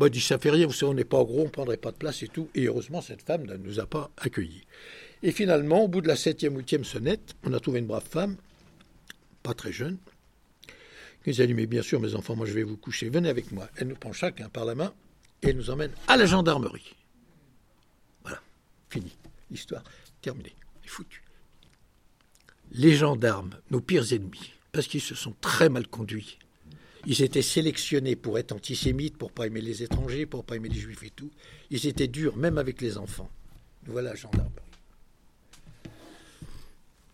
[0.06, 1.92] Elle dit Ça fait rien, vous savez, on n'est pas gros, on ne prendrait pas
[1.92, 2.50] de place et tout.
[2.56, 4.66] Et heureusement, cette femme ne nous a pas accueillis.
[5.24, 8.38] Et finalement, au bout de la septième huitième sonnette, on a trouvé une brave femme,
[9.44, 9.98] pas très jeune,
[11.24, 13.30] qui nous a dit Mais bien sûr, mes enfants, moi je vais vous coucher, venez
[13.30, 13.70] avec moi.
[13.78, 14.94] Elle nous prend chacun par la main
[15.42, 16.96] et nous emmène à la gendarmerie.
[18.24, 18.42] Voilà,
[18.90, 19.12] fini.
[19.50, 19.84] L'histoire
[20.22, 20.56] terminée.
[20.86, 21.24] Foutu.
[22.74, 26.38] Les gendarmes, nos pires ennemis, parce qu'ils se sont très mal conduits.
[27.06, 30.80] Ils étaient sélectionnés pour être antisémites, pour pas aimer les étrangers, pour pas aimer les
[30.80, 31.32] juifs et tout.
[31.70, 33.30] Ils étaient durs, même avec les enfants.
[33.86, 34.52] Voilà, gendarmerie.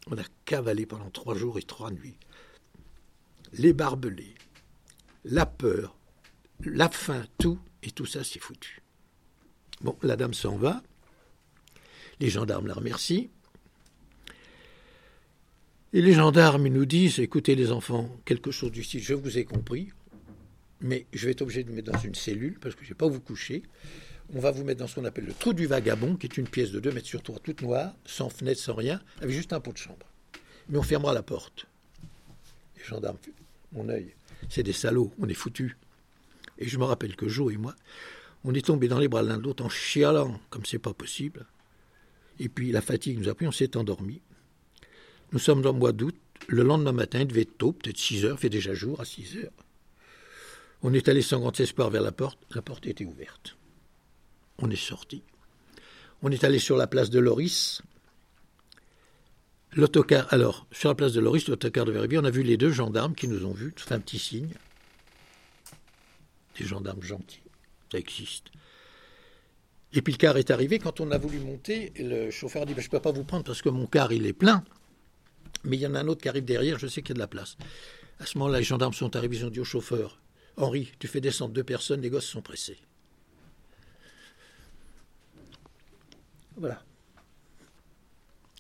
[0.10, 2.17] On a cavalé pendant trois jours et trois nuits.
[3.54, 4.36] Les barbelés,
[5.23, 5.97] la peur,
[6.63, 8.82] la faim, tout, et tout ça, c'est foutu.
[9.82, 10.82] Bon, la dame s'en va.
[12.19, 13.30] Les gendarmes la remercient.
[15.93, 19.45] Et les gendarmes nous disent écoutez, les enfants, quelque chose du style je vous ai
[19.45, 19.89] compris,
[20.82, 22.89] mais je vais être obligé de vous mettre dans une cellule parce que je ne
[22.89, 23.63] vais pas vous coucher.
[24.36, 26.50] On va vous mettre dans ce qu'on appelle le trou du vagabond, qui est une
[26.50, 29.62] pièce de 2 mètres sur 3, toute noire, sans fenêtre, sans rien, avec juste un
[29.62, 30.06] pot de chambre.
[30.67, 31.65] Mais on fermera la porte.
[32.76, 33.17] Les gendarmes,
[33.71, 34.13] mon œil,
[34.50, 35.78] c'est des salauds, on est foutus.
[36.60, 37.73] Et je me rappelle que Jo et moi,
[38.43, 41.45] on est tombés dans les bras l'un de l'autre en chialant, comme c'est pas possible.
[42.41, 44.19] Et puis la fatigue nous a pris, on s'est endormi.
[45.31, 46.15] Nous sommes dans le mois d'août.
[46.47, 49.05] Le lendemain matin, il devait être tôt, peut-être 6 heures, il fait déjà jour à
[49.05, 49.51] 6 heures.
[50.83, 52.39] On est allé sans grand espoir vers la porte.
[52.53, 53.57] La porte était ouverte.
[54.59, 55.23] On est sorti.
[56.21, 57.81] On est allé sur la place de Loris.
[59.73, 62.71] L'autocar, alors, sur la place de Loris, l'autocar de Verbier, on a vu les deux
[62.71, 64.53] gendarmes qui nous ont vus, fait un petit signe.
[66.57, 67.41] des gendarmes gentils.
[67.91, 68.45] Ça existe.
[69.93, 70.79] Et puis le car est arrivé.
[70.79, 73.23] Quand on a voulu monter, le chauffeur a dit ben, Je ne peux pas vous
[73.23, 74.63] prendre parce que mon car, il est plein.
[75.67, 77.15] Mais il y en a un autre qui arrive derrière, je sais qu'il y a
[77.15, 77.58] de la place.
[78.19, 80.19] À ce moment-là, les gendarmes sont arrivés, ils ont dit au chauffeur
[80.56, 82.77] Henri, tu fais descendre deux personnes, les gosses sont pressés.
[86.56, 86.82] Voilà.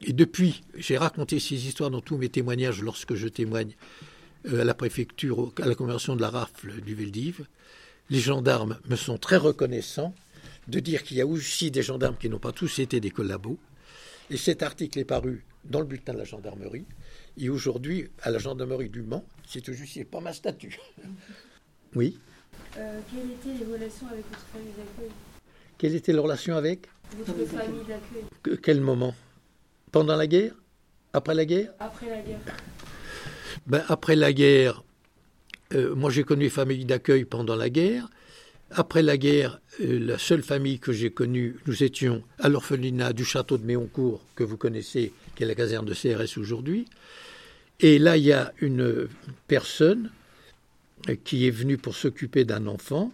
[0.01, 3.75] Et depuis, j'ai raconté ces histoires dans tous mes témoignages lorsque je témoigne
[4.47, 7.47] euh, à la préfecture, à la conversion de la rafle du Veldiv.
[8.11, 10.13] Les gendarmes me sont très reconnaissants
[10.67, 13.57] de dire qu'il y a aussi des gendarmes qui n'ont pas tous été des collabos.
[14.29, 16.85] Et cet article est paru dans le bulletin de la gendarmerie.
[17.37, 20.77] Et aujourd'hui, à la gendarmerie du Mans, c'est tout juste, pas ma statue.
[21.95, 22.19] Oui.
[22.77, 25.09] Euh, quelles étaient les relations avec votre famille d'accueil?
[25.77, 26.87] Quelles étaient les relations avec?
[27.17, 29.15] Votre famille d'accueil Que- Quel moment?
[29.91, 30.53] Pendant la guerre?
[31.13, 31.71] Après la guerre?
[31.79, 32.39] Après la guerre
[33.65, 34.83] ben, Après la guerre,
[35.73, 38.09] euh, moi j'ai connu famille d'accueil pendant la guerre.
[38.71, 43.23] Après la guerre, euh, la seule famille que j'ai connue, nous étions à l'orphelinat du
[43.23, 46.87] château de Méoncourt, que vous connaissez, qui est la caserne de CRS aujourd'hui.
[47.79, 49.07] Et là, il y a une
[49.47, 50.09] personne
[51.07, 53.13] euh, qui est venue pour s'occuper d'un enfant.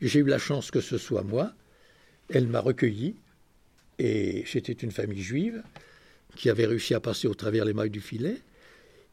[0.00, 1.52] J'ai eu la chance que ce soit moi.
[2.30, 3.16] Elle m'a recueilli.
[3.98, 5.62] Et c'était une famille juive
[6.36, 8.36] qui avait réussi à passer au travers les mailles du filet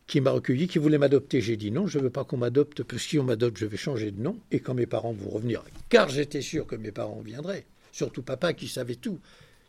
[0.06, 1.42] qui m'a recueilli, qui voulait m'adopter.
[1.42, 3.66] J'ai dit non, je ne veux pas qu'on m'adopte, parce que si on m'adopte, je
[3.66, 6.92] vais changer de nom, et quand mes parents vont revenir, car j'étais sûr que mes
[6.92, 9.20] parents viendraient, surtout papa qui savait tout,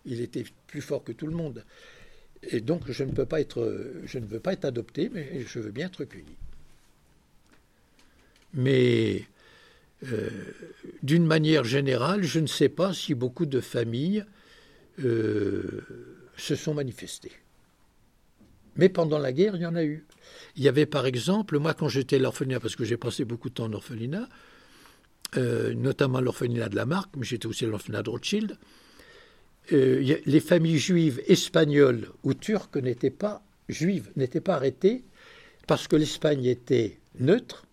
[0.05, 1.65] il était plus fort que tout le monde.
[2.51, 5.59] Et donc je ne peux pas être, je ne veux pas être adopté, mais je
[5.59, 6.37] veux bien être recueilli.
[8.55, 9.27] Mais
[10.13, 10.29] euh,
[11.03, 14.25] d'une manière générale, je ne sais pas si beaucoup de familles
[15.03, 15.83] euh,
[16.37, 17.33] se sont manifestées.
[18.77, 20.05] Mais pendant la guerre, il y en a eu.
[20.57, 23.49] Il y avait par exemple, moi quand j'étais à l'orphelinat, parce que j'ai passé beaucoup
[23.49, 24.29] de temps en orphelinat,
[25.37, 28.59] euh, notamment l'orphelinat de la Marque, mais j'étais aussi à l'orphelinat de Rothschild,
[29.73, 35.05] euh, les familles juives espagnoles ou turques n'étaient pas juives, n'étaient pas arrêtées
[35.67, 37.65] parce que l'Espagne était neutre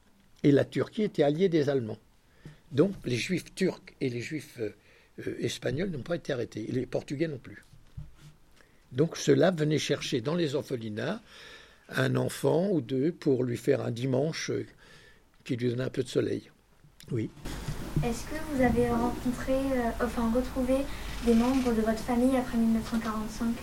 [0.43, 1.99] et la Turquie était alliée des Allemands.
[2.71, 4.73] Donc les juifs turcs et les juifs euh,
[5.27, 7.65] euh, espagnols n'ont pas été arrêtés, et les Portugais non plus.
[8.93, 11.21] Donc ceux-là venaient chercher dans les orphelinats
[11.89, 14.49] un enfant ou deux pour lui faire un dimanche
[15.43, 16.49] qui lui donnait un peu de soleil.
[17.11, 17.29] Oui.
[18.05, 19.55] Est-ce que vous avez rencontré,
[20.01, 20.85] enfin retrouvé
[21.25, 23.53] des membres de votre famille après 1945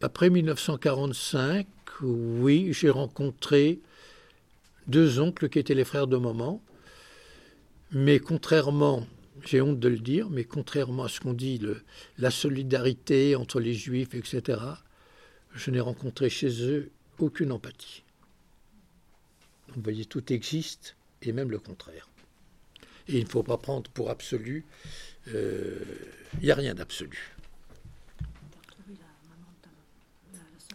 [0.00, 1.66] Après 1945,
[2.02, 3.80] oui, j'ai rencontré
[4.86, 6.62] deux oncles qui étaient les frères de maman.
[7.92, 9.06] Mais contrairement,
[9.44, 11.60] j'ai honte de le dire, mais contrairement à ce qu'on dit,
[12.18, 14.58] la solidarité entre les juifs, etc.,
[15.54, 18.02] je n'ai rencontré chez eux aucune empathie.
[19.74, 22.08] Vous voyez, tout existe, et même le contraire.
[23.08, 24.64] Et il ne faut pas prendre pour absolu,
[25.28, 25.78] euh,
[26.40, 27.34] il n'y a rien d'absolu.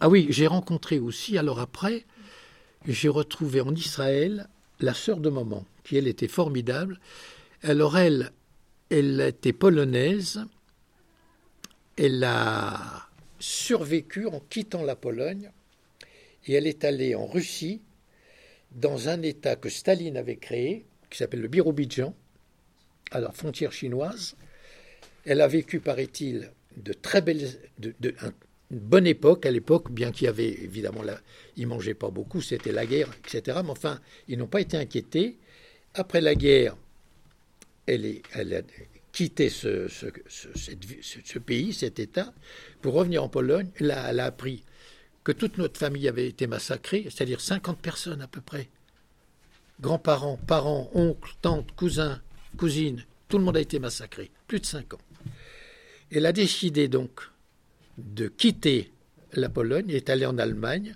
[0.00, 2.06] Ah oui, j'ai rencontré aussi, alors après,
[2.86, 4.48] j'ai retrouvé en Israël
[4.80, 6.98] la sœur de maman, qui elle était formidable.
[7.62, 8.32] Alors elle,
[8.88, 10.40] elle était polonaise,
[11.98, 15.50] elle a survécu en quittant la Pologne,
[16.46, 17.82] et elle est allée en Russie,
[18.72, 22.14] dans un État que Staline avait créé, qui s'appelle le Birobidjan,
[23.10, 24.36] à la frontière chinoise.
[25.24, 28.32] Elle a vécu, paraît-il, de très belles, de, de- un-
[28.70, 31.20] une bonne époque à l'époque, bien qu'il y avait évidemment, la,
[31.56, 33.58] ils mangeaient pas beaucoup, c'était la guerre, etc.
[33.64, 35.36] Mais enfin, ils n'ont pas été inquiétés.
[35.94, 36.76] Après la guerre,
[37.86, 38.20] elle,
[38.54, 38.62] a
[39.12, 42.32] quitté ce- ce pays, cet État,
[42.80, 43.68] pour revenir en Pologne.
[43.80, 44.64] Là, elle a appris
[45.24, 48.68] que toute notre famille avait été massacrée, c'est-à-dire 50 personnes à peu près.
[49.80, 52.20] Grands-parents, parents, oncles, tantes, cousins,
[52.56, 54.98] cousines, tout le monde a été massacré, plus de 5 ans.
[56.12, 57.20] Elle a décidé donc
[57.98, 58.92] de quitter
[59.32, 60.94] la Pologne et est allée en Allemagne,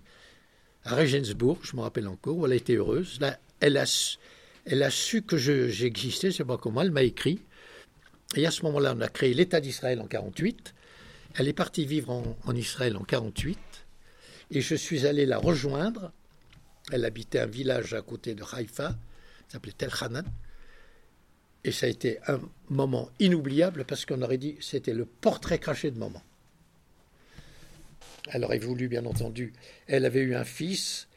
[0.85, 3.19] à Regensburg, je me rappelle encore, où elle a été heureuse.
[3.21, 7.41] Là, elle a, su- que je- j'existais, je sais pas comment, elle m'a écrit.
[8.37, 10.75] Et à ce moment-là, on a créé l'État d'Israël en 48.
[11.37, 13.59] Elle est partie vivre en, en Israël en 48.
[14.51, 16.13] Et je suis allé la rejoindre.
[16.93, 18.97] Elle habitait un village à côté de Haïfa,
[19.49, 20.25] s'appelait Tel Hanan.
[21.65, 25.91] Et ça a été un moment inoubliable parce qu'on aurait dit c'était le portrait craché
[25.91, 26.23] de maman.
[28.29, 29.53] Elle aurait voulu, bien entendu.
[29.87, 31.09] Elle avait eu un fils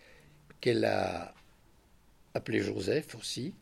[0.61, 1.33] qu'elle a
[2.33, 3.53] appelé Joseph aussi,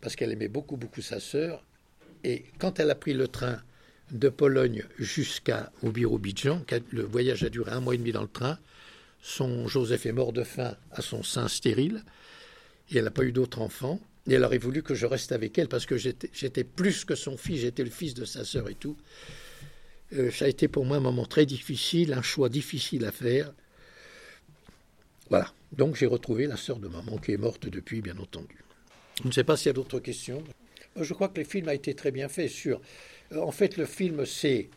[0.00, 1.64] parce qu'elle aimait beaucoup, beaucoup sa sœur.
[2.24, 3.62] Et quand elle a pris le train
[4.10, 8.58] de Pologne jusqu'au Birobidjan, le voyage a duré un mois et demi dans le train,
[9.28, 12.02] son Joseph est mort de faim à son sein stérile,
[12.90, 14.00] et elle n'a pas eu d'autre enfant.
[14.26, 17.36] Et elle aurait voulu que je reste avec elle parce que j'étais plus que son
[17.36, 18.96] fils, j'étais le fils de sa sœur et tout.
[20.14, 23.52] Euh, ça a été pour moi un moment très difficile, un choix difficile à faire.
[25.28, 25.52] Voilà.
[25.72, 28.64] Donc j'ai retrouvé la sœur de maman qui est morte depuis, bien entendu.
[29.22, 30.42] Je ne sais pas s'il y a d'autres questions.
[30.98, 32.50] Je crois que le film a été très bien fait.
[32.66, 32.76] Euh,
[33.36, 34.70] en fait, le film, c'est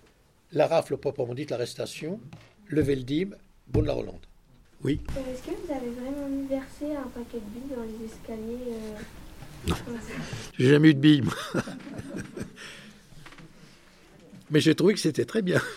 [0.52, 2.20] la rafle proprement dite, l'arrestation,
[2.68, 3.32] le Veldim,
[3.68, 4.26] Bonne-la-Rolande.
[4.84, 5.00] Oui.
[5.16, 8.98] Euh, Est-ce que vous avez vraiment versé un paquet de billes dans les escaliers euh,
[9.68, 10.14] ça
[10.58, 11.36] J'ai jamais eu de bille, moi.
[14.50, 15.62] Mais j'ai trouvé que c'était très bien.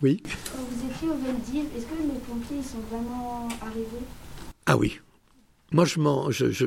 [0.00, 0.22] Oui.
[0.24, 4.06] Quand vous étiez au Veldiv, est-ce que les pompiers ils sont vraiment arrivés?
[4.64, 4.98] Ah oui.
[5.70, 6.30] Moi, je m'en.
[6.30, 6.66] Je,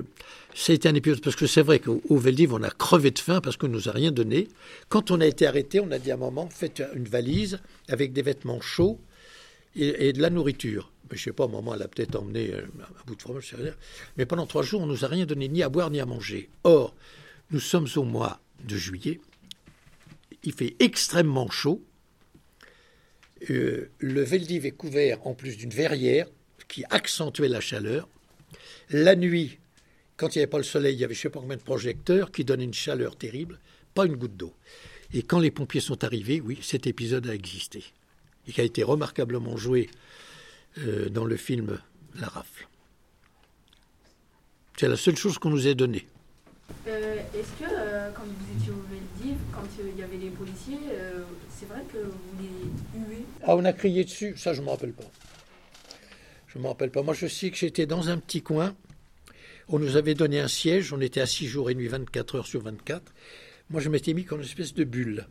[0.69, 3.41] été un épisode, parce que c'est vrai qu'au au Veldiv, on a crevé de faim
[3.41, 4.47] parce qu'on ne nous a rien donné.
[4.89, 8.13] Quand on a été arrêté, on a dit à un moment faites une valise avec
[8.13, 8.99] des vêtements chauds
[9.75, 10.91] et, et de la nourriture.
[11.09, 13.61] Mais je sais pas, maman, elle a peut-être emmené un bout de fromage, je sais
[13.61, 13.75] rien.
[14.17, 16.49] Mais pendant trois jours, on nous a rien donné, ni à boire, ni à manger.
[16.63, 16.95] Or,
[17.51, 19.19] nous sommes au mois de juillet.
[20.43, 21.83] Il fait extrêmement chaud.
[23.49, 26.27] Euh, le Veldiv est couvert en plus d'une verrière
[26.67, 28.07] qui accentuait la chaleur.
[28.89, 29.59] La nuit,
[30.17, 31.57] quand il n'y avait pas le soleil, il y avait je ne sais pas combien
[31.57, 33.59] de projecteurs qui donnaient une chaleur terrible,
[33.93, 34.53] pas une goutte d'eau.
[35.13, 37.83] Et quand les pompiers sont arrivés, oui, cet épisode a existé.
[38.47, 39.89] Et qui a été remarquablement joué
[40.79, 41.79] euh, dans le film
[42.19, 42.67] La Rafle.
[44.77, 46.05] C'est la seule chose qu'on nous ait donnée.
[46.87, 50.29] Euh, Est-ce que euh, quand vous étiez au Veldiv, quand euh, il y avait les
[50.29, 50.79] policiers,
[51.49, 53.25] c'est vrai que vous les huez?
[53.43, 55.09] Ah, on a crié dessus Ça, je ne me rappelle pas.
[56.47, 57.03] Je ne me rappelle pas.
[57.03, 58.75] Moi, je sais que j'étais dans un petit coin.
[59.67, 60.93] On nous avait donné un siège.
[60.93, 63.13] On était à 6 jours et nuit, 24 heures sur 24.
[63.69, 65.27] Moi, je m'étais mis comme une espèce de bulle.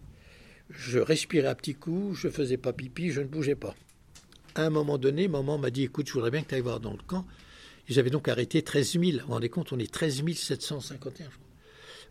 [0.71, 2.19] Je respirais à petits coups.
[2.19, 3.11] Je faisais pas pipi.
[3.11, 3.75] Je ne bougeais pas.
[4.55, 6.81] À un moment donné, maman m'a dit Écoute, je voudrais bien que tu ailles voir
[6.81, 7.27] dans le camp.
[7.97, 9.03] Avaient donc arrêté 13 000.
[9.05, 11.45] Vous vous rendez compte, on est 13 751, je crois.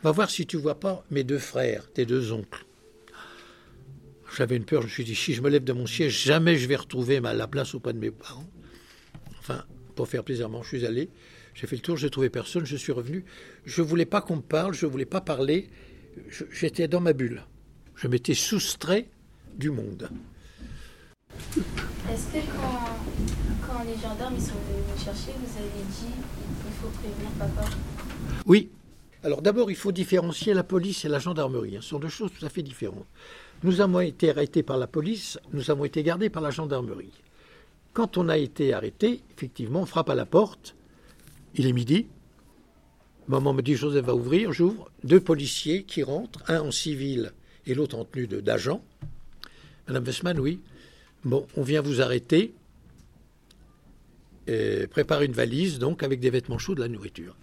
[0.03, 2.65] Va voir si tu vois pas mes deux frères, tes deux oncles.
[4.35, 6.57] J'avais une peur, je me suis dit, si je me lève de mon siège, jamais
[6.57, 8.49] je vais retrouver ma, la place auprès de mes parents.
[9.39, 9.63] Enfin,
[9.95, 11.09] pour faire plaisir maman, je suis allé,
[11.53, 13.25] j'ai fait le tour, j'ai trouvé personne, je suis revenu.
[13.65, 15.69] Je voulais pas qu'on me parle, je voulais pas parler.
[16.51, 17.43] J'étais dans ma bulle.
[17.95, 19.07] Je m'étais soustrait
[19.55, 20.09] du monde.
[22.11, 22.45] Est-ce que
[23.67, 26.13] quand, les gendarmes sont venus vous chercher, vous avez dit
[26.67, 27.67] il faut prévenir papa?
[28.45, 28.69] Oui.
[29.23, 31.77] Alors d'abord, il faut différencier la police et la gendarmerie.
[31.77, 31.81] hein.
[31.81, 33.05] Ce sont deux choses tout à fait différentes.
[33.63, 37.13] Nous avons été arrêtés par la police, nous avons été gardés par la gendarmerie.
[37.93, 40.75] Quand on a été arrêté, effectivement, on frappe à la porte.
[41.55, 42.07] Il est midi.
[43.27, 44.89] Maman me dit Joseph va ouvrir, j'ouvre.
[45.05, 47.31] Deux policiers qui rentrent, un en civil
[47.65, 48.81] et l'autre en tenue d'agent.
[49.87, 50.59] Madame Westman, oui.
[51.25, 52.53] Bon, on vient vous arrêter.
[54.91, 57.35] Prépare une valise, donc, avec des vêtements chauds, de la nourriture.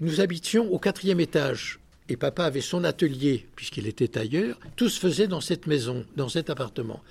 [0.00, 1.78] Nous habitions au quatrième étage
[2.08, 4.58] et papa avait son atelier, puisqu'il était tailleur.
[4.76, 7.02] Tout se faisait dans cette maison, dans cet appartement.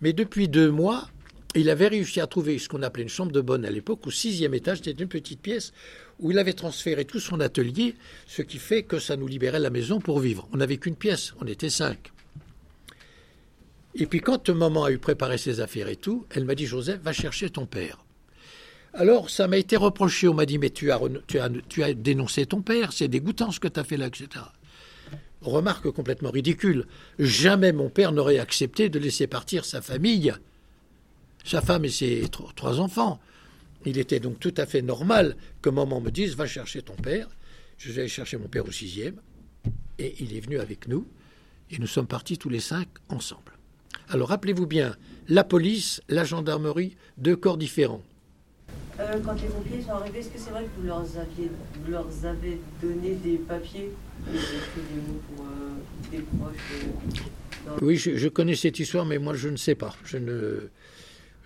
[0.00, 1.08] Mais depuis deux mois,
[1.54, 4.10] il avait réussi à trouver ce qu'on appelait une chambre de bonne à l'époque, au
[4.10, 5.72] sixième étage, c'était une petite pièce
[6.18, 7.94] où il avait transféré tout son atelier,
[8.26, 10.48] ce qui fait que ça nous libérait la maison pour vivre.
[10.52, 12.12] On n'avait qu'une pièce, on était cinq.
[13.94, 17.00] Et puis quand maman a eu préparé ses affaires et tout, elle m'a dit Joseph,
[17.02, 18.04] va chercher ton père.
[18.94, 20.28] Alors, ça m'a été reproché.
[20.28, 21.00] On m'a dit, mais tu as,
[21.68, 24.44] tu as, dénoncé ton père, c'est dégoûtant ce que tu as fait là, etc.
[25.42, 26.86] Remarque complètement ridicule.
[27.18, 30.32] Jamais mon père n'aurait accepté de laisser partir sa famille,
[31.44, 33.20] sa femme et ses tro- trois enfants.
[33.84, 37.28] Il était donc tout à fait normal que maman me dise, va chercher ton père.
[37.78, 39.20] Je vais chercher mon père au sixième.
[39.98, 41.06] Et il est venu avec nous.
[41.70, 43.52] Et nous sommes partis tous les cinq ensemble.
[44.10, 44.96] Alors, rappelez-vous bien,
[45.28, 48.02] la police, la gendarmerie, deux corps différents.
[48.98, 51.50] Euh, quand les pompiers sont arrivés, est-ce que c'est vrai que vous leur, aviez,
[51.84, 53.90] vous leur avez donné des papiers
[54.26, 56.56] Vous avez écrit des mots pour euh, des proches
[57.68, 59.94] euh, Oui, je, je connais cette histoire, mais moi je ne sais pas.
[60.04, 60.68] Je ne,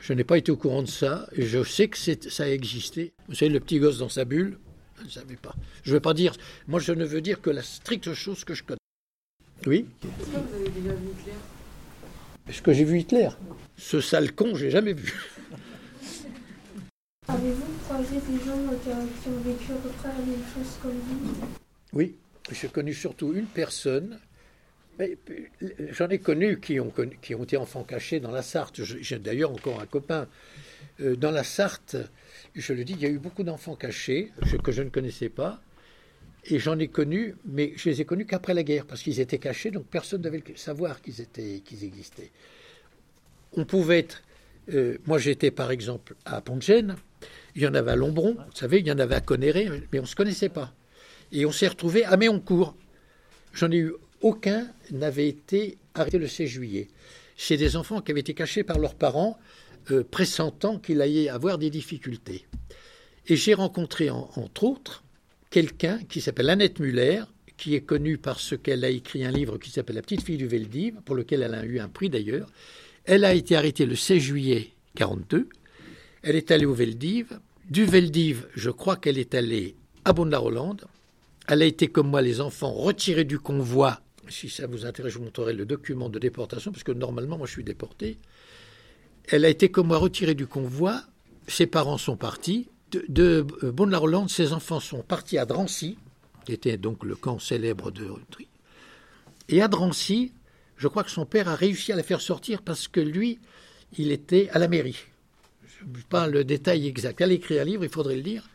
[0.01, 1.29] je n'ai pas été au courant de ça.
[1.37, 3.13] Je sais que ça a existé.
[3.29, 4.59] Vous savez, le petit gosse dans sa bulle,
[5.01, 5.55] je ne savais pas.
[5.83, 6.35] Je ne veux pas dire.
[6.69, 8.79] Moi, je ne veux dire que la stricte chose que je connais.
[9.67, 9.85] Oui?
[10.05, 11.35] Est-ce que vous avez déjà vu Hitler
[12.53, 13.31] Est-ce que j'ai vu Hitler
[13.79, 15.11] Ce sale con, j'ai jamais vu.
[17.29, 20.93] Avez-vous croisé des gens euh, qui ont vécu à peu près la même chose comme
[20.93, 21.35] vous?
[21.95, 22.15] Oui.
[22.51, 24.19] J'ai connu surtout une personne.
[24.99, 25.17] mais,
[25.93, 28.83] J'en ai connu qui ont, connu- qui ont été enfants cachés dans la Sarthe.
[28.85, 30.29] J'ai d'ailleurs encore un copain.
[31.01, 31.97] Euh, dans la Sarthe,
[32.55, 34.31] je le dis, il y a eu beaucoup d'enfants cachés
[34.63, 35.63] que je ne connaissais pas.
[36.45, 39.39] Et j'en ai connu, mais je les ai connus qu'après la guerre, parce qu'ils étaient
[39.39, 42.31] cachés, donc personne ne devait le savoir qu'ils étaient, existaient.
[43.53, 44.23] On pouvait être.
[44.73, 46.97] euh, moi, j'étais par exemple à Pont-de-Gênes,
[47.55, 49.99] il y en avait à Lombron, vous savez, il y en avait à Conéré, mais
[49.99, 50.73] on ne se connaissait pas.
[51.31, 52.75] Et on s'est retrouvé à Méoncourt.
[53.53, 56.89] J'en ai eu aucun n'avait été arrêté le 16 juillet.
[57.37, 59.39] C'est des enfants qui avaient été cachés par leurs parents,
[59.91, 62.47] euh, pressentant qu'il allait avoir des difficultés.
[63.27, 65.05] Et j'ai rencontré, entre autres,
[65.53, 67.23] quelqu'un qui s'appelle Annette Muller,
[67.59, 70.49] qui est connue parce qu'elle a écrit un livre qui s'appelle La petite fille du
[70.49, 72.49] Veldiv, pour lequel elle a eu un prix d'ailleurs.
[73.05, 75.49] Elle a été arrêtée le 16 juillet 42.
[76.23, 77.39] Elle est allée au Veldiv.
[77.69, 79.77] Du Veldiv, je crois qu'elle est allée
[80.07, 80.87] à Bonne-la-Rolande.
[81.47, 84.01] Elle a été, comme moi, les enfants, retirés du convoi.
[84.31, 87.47] Si ça vous intéresse, je vous montrerai le document de déportation, parce que normalement, moi,
[87.47, 88.17] je suis déporté.
[89.29, 91.03] Elle a été, comme moi, retirée du convoi.
[91.47, 92.69] Ses parents sont partis.
[93.09, 95.99] De, euh, Bonne-la-Rolande, ses enfants sont partis à Drancy,
[96.45, 98.49] qui était donc le camp célèbre de Rutry.
[99.49, 100.33] Et à Drancy,
[100.77, 103.39] je crois que son père a réussi à la faire sortir parce que lui,
[103.97, 104.99] il était à la mairie.
[105.67, 107.21] Je ne pas le détail exact.
[107.21, 108.49] Elle écrit un livre, il faudrait le lire.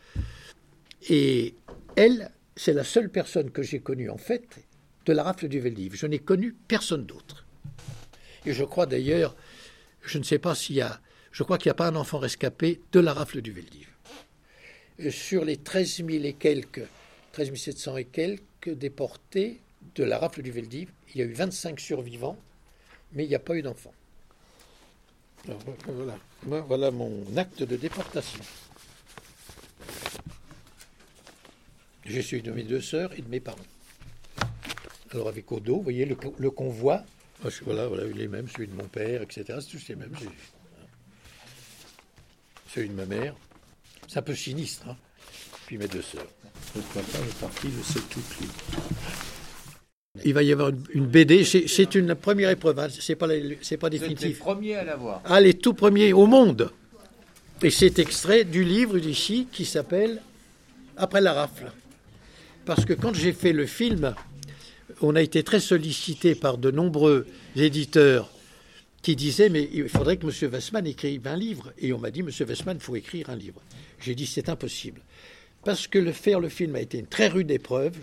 [1.10, 1.56] Et
[1.96, 4.58] elle, c'est la seule personne que j'ai connue, en fait,
[5.06, 5.96] de la rafle du Veldiv.
[5.96, 7.46] Je n'ai connu personne d'autre.
[8.46, 9.36] Et je crois d'ailleurs,
[10.02, 11.00] je ne sais pas s'il y a,
[11.32, 13.88] je crois qu'il n'y a pas un enfant rescapé de la rafle du Veldiv.
[15.10, 16.84] Sur les 13 000 et quelques
[17.34, 19.62] 13 700 et quelques déportés
[19.96, 20.90] de la rafle du Veldiv.
[21.14, 22.38] Il y a eu 25 survivants,
[23.14, 23.94] mais il n'y a pas eu d'enfants.
[25.86, 26.18] Voilà.
[26.62, 28.40] voilà mon acte de déportation.
[32.06, 33.60] Je suis de mes deux sœurs et de mes parents.
[35.12, 36.16] Alors avec Odo, vous voyez le,
[36.50, 37.04] convoi,
[37.62, 39.60] voilà, voilà, il est même, celui de mon père, etc.
[39.62, 40.16] C'est tous les mêmes.
[42.68, 43.36] Celui de ma mère.
[44.08, 44.88] C'est un peu sinistre.
[44.90, 44.98] Hein
[45.68, 46.26] puis mes deux sœurs.
[46.94, 48.22] Papa est parti, je sais tout
[50.24, 52.88] Il va y avoir une, BD, c'est une première épreuve, hein.
[52.90, 53.28] c'est pas,
[53.62, 54.40] c'est pas définitif.
[54.40, 55.22] Premiers à l'avoir.
[55.26, 56.72] Ah, les tout premiers au monde.
[57.62, 60.22] Et c'est extrait du livre d'ici qui s'appelle
[60.96, 61.70] Après la rafle.
[62.66, 64.16] Parce que quand j'ai fait le film,
[65.02, 67.28] on a été très sollicité par de nombreux
[67.58, 68.32] éditeurs
[69.02, 70.52] qui disaient mais il faudrait que M.
[70.52, 71.74] Westman écrive un livre.
[71.78, 72.30] Et on m'a dit M.
[72.48, 73.62] Westman, il faut écrire un livre.
[74.00, 75.02] J'ai dit c'est impossible
[75.68, 77.94] parce que le faire le film a été une très rude épreuve.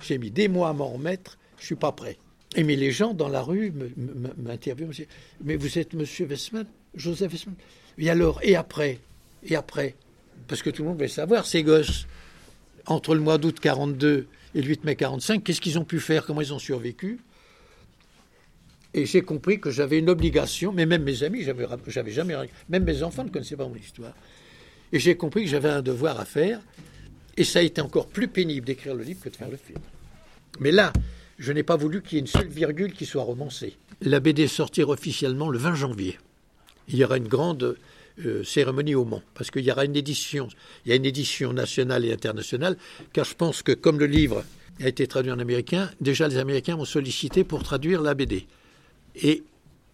[0.00, 1.36] J'ai mis des mois à m'en remettre.
[1.58, 2.16] Je suis pas prêt.
[2.56, 3.70] Et mais les gens dans la rue
[4.38, 4.92] m'interviewent.
[5.44, 7.54] Mais vous êtes Monsieur Westman, Joseph Westman.
[7.98, 8.98] Et alors Et après
[9.44, 9.94] Et après?
[10.48, 11.44] Parce que tout le monde veut savoir.
[11.44, 12.06] Ces gosses,
[12.86, 16.24] entre le mois d'août 42 et le 8 mai 45, qu'est-ce qu'ils ont pu faire?
[16.24, 17.20] Comment ils ont survécu?
[18.94, 21.46] Et j'ai compris que j'avais une obligation, mais même mes amis,
[21.86, 22.34] j'avais jamais,
[22.70, 24.14] même mes enfants ne connaissaient pas mon histoire.
[24.92, 26.60] Et j'ai compris que j'avais un devoir à faire,
[27.36, 29.78] et ça a été encore plus pénible d'écrire le livre que de faire le film.
[30.60, 30.92] Mais là,
[31.38, 33.76] je n'ai pas voulu qu'il y ait une seule virgule qui soit romancée.
[34.02, 36.18] La BD sortira officiellement le 20 janvier.
[36.88, 37.76] Il y aura une grande
[38.24, 40.48] euh, cérémonie au Mans, parce qu'il y aura une édition.
[40.84, 42.76] Il y a une édition nationale et internationale,
[43.12, 44.44] car je pense que comme le livre
[44.80, 48.46] a été traduit en américain, déjà les Américains m'ont sollicité pour traduire la BD.
[49.16, 49.42] Et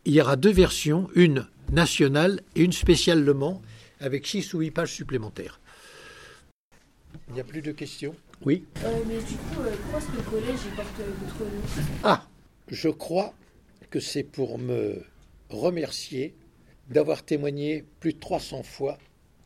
[0.05, 3.63] il y aura deux versions, une nationale et une spéciale Le Mans,
[4.01, 5.61] avec six ou huit pages supplémentaires.
[7.29, 8.15] Il n'y a plus de questions?
[8.45, 11.63] Oui euh, Mais du coup, euh, pourquoi est-ce que le collège porte votre nom?
[12.05, 12.27] Ah
[12.69, 13.35] Je crois
[13.91, 15.05] que c'est pour me
[15.51, 16.35] remercier
[16.89, 18.99] d'avoir témoigné plus de 300 fois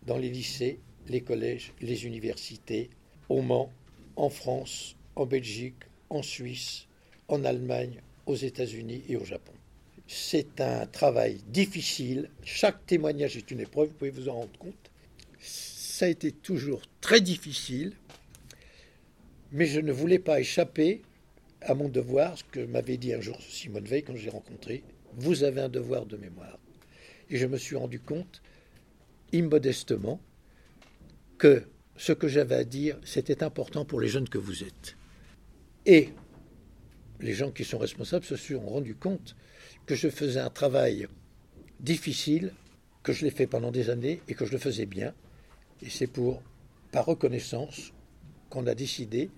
[0.07, 2.91] dans les lycées, les collèges, les universités,
[3.29, 3.73] au Mans,
[4.17, 6.87] en France, en Belgique, en Suisse,
[7.29, 9.53] en Allemagne, aux États-Unis et au Japon.
[10.15, 12.29] C'est un travail difficile.
[12.45, 14.91] Chaque témoignage est une épreuve, vous pouvez vous en rendre compte
[16.03, 17.93] ça a été toujours très difficile,
[19.53, 21.03] mais je ne voulais pas échapper
[21.61, 24.83] à mon devoir, ce que m'avait dit un jour Simone Veil quand j'ai rencontré,
[25.15, 26.59] vous avez un devoir de mémoire.
[27.31, 28.43] Et je me suis rendu compte,
[29.33, 30.21] immodestement,
[31.39, 31.63] que
[31.97, 34.97] ce que j'avais à dire, c'était important pour les jeunes que vous êtes.
[35.87, 36.09] Et
[37.21, 39.37] les gens qui sont responsables se sont rendus compte
[39.87, 41.07] que je faisais un travail
[41.81, 42.53] difficile,
[43.03, 45.13] que je l'ai fait pendant des années et que je le faisais bien,
[45.83, 46.43] et c'est pour,
[46.93, 47.93] par reconnaissance,
[48.51, 49.31] qu'on a décidé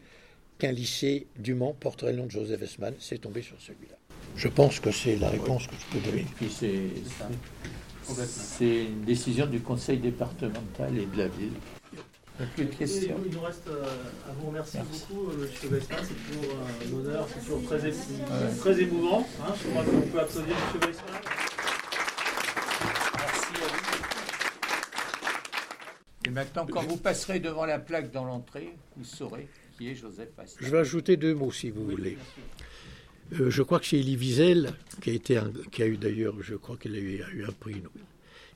[0.59, 2.95] qu'un lycée du Mans porterait le nom de Joseph Esman.
[2.99, 3.97] C'est tombé sur celui-là.
[4.36, 6.26] Je pense que c'est la réponse que je peux donner.
[6.36, 6.90] Puis c'est,
[8.26, 11.53] c'est une décision du conseil départemental et de la ville.
[12.55, 13.20] Plus de questions.
[13.24, 13.85] Il nous reste euh,
[14.28, 15.72] à vous remercier beaucoup, euh, M.
[15.72, 16.01] Westman.
[16.03, 17.93] C'est toujours un honneur, c'est toujours très,
[18.59, 19.26] très émouvant.
[19.41, 19.53] Hein.
[19.62, 20.80] Je crois qu'on peut applaudir M.
[20.89, 21.20] Westman.
[26.26, 30.30] Et maintenant, quand vous passerez devant la plaque dans l'entrée, vous saurez qui est Joseph
[30.39, 30.66] Astor.
[30.66, 32.16] Je vais ajouter deux mots, si vous voulez.
[33.32, 35.41] Euh, je crois que c'est Elie Wiesel, qui a, été
[35.72, 37.82] qui a eu d'ailleurs, je crois qu'il a eu, a eu un prix.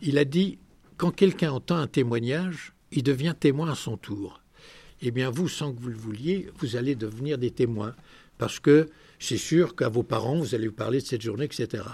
[0.00, 0.58] Il a dit
[0.96, 4.40] quand quelqu'un entend un témoignage, il devient témoin à son tour.
[5.00, 7.94] eh bien vous, sans que vous le vouliez, vous allez devenir des témoins.
[8.36, 11.84] Parce que c'est sûr qu'à vos parents, vous allez vous parler de cette journée, etc.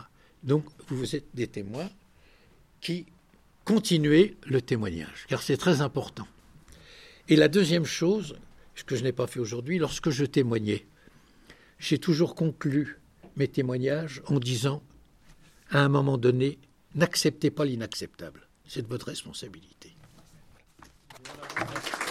[0.43, 1.89] Donc vous êtes des témoins
[2.81, 3.07] qui
[3.65, 6.29] continuez le témoignage, car c'est très important.
[7.29, 8.37] Et la deuxième chose,
[8.75, 10.87] ce que je n'ai pas fait aujourd'hui, lorsque je témoignais,
[11.79, 13.01] j'ai toujours conclu
[13.37, 14.83] mes témoignages en disant,
[15.71, 16.59] à un moment donné,
[16.95, 18.49] n'acceptez pas l'inacceptable.
[18.67, 19.94] C'est de votre responsabilité.
[21.25, 22.04] Voilà.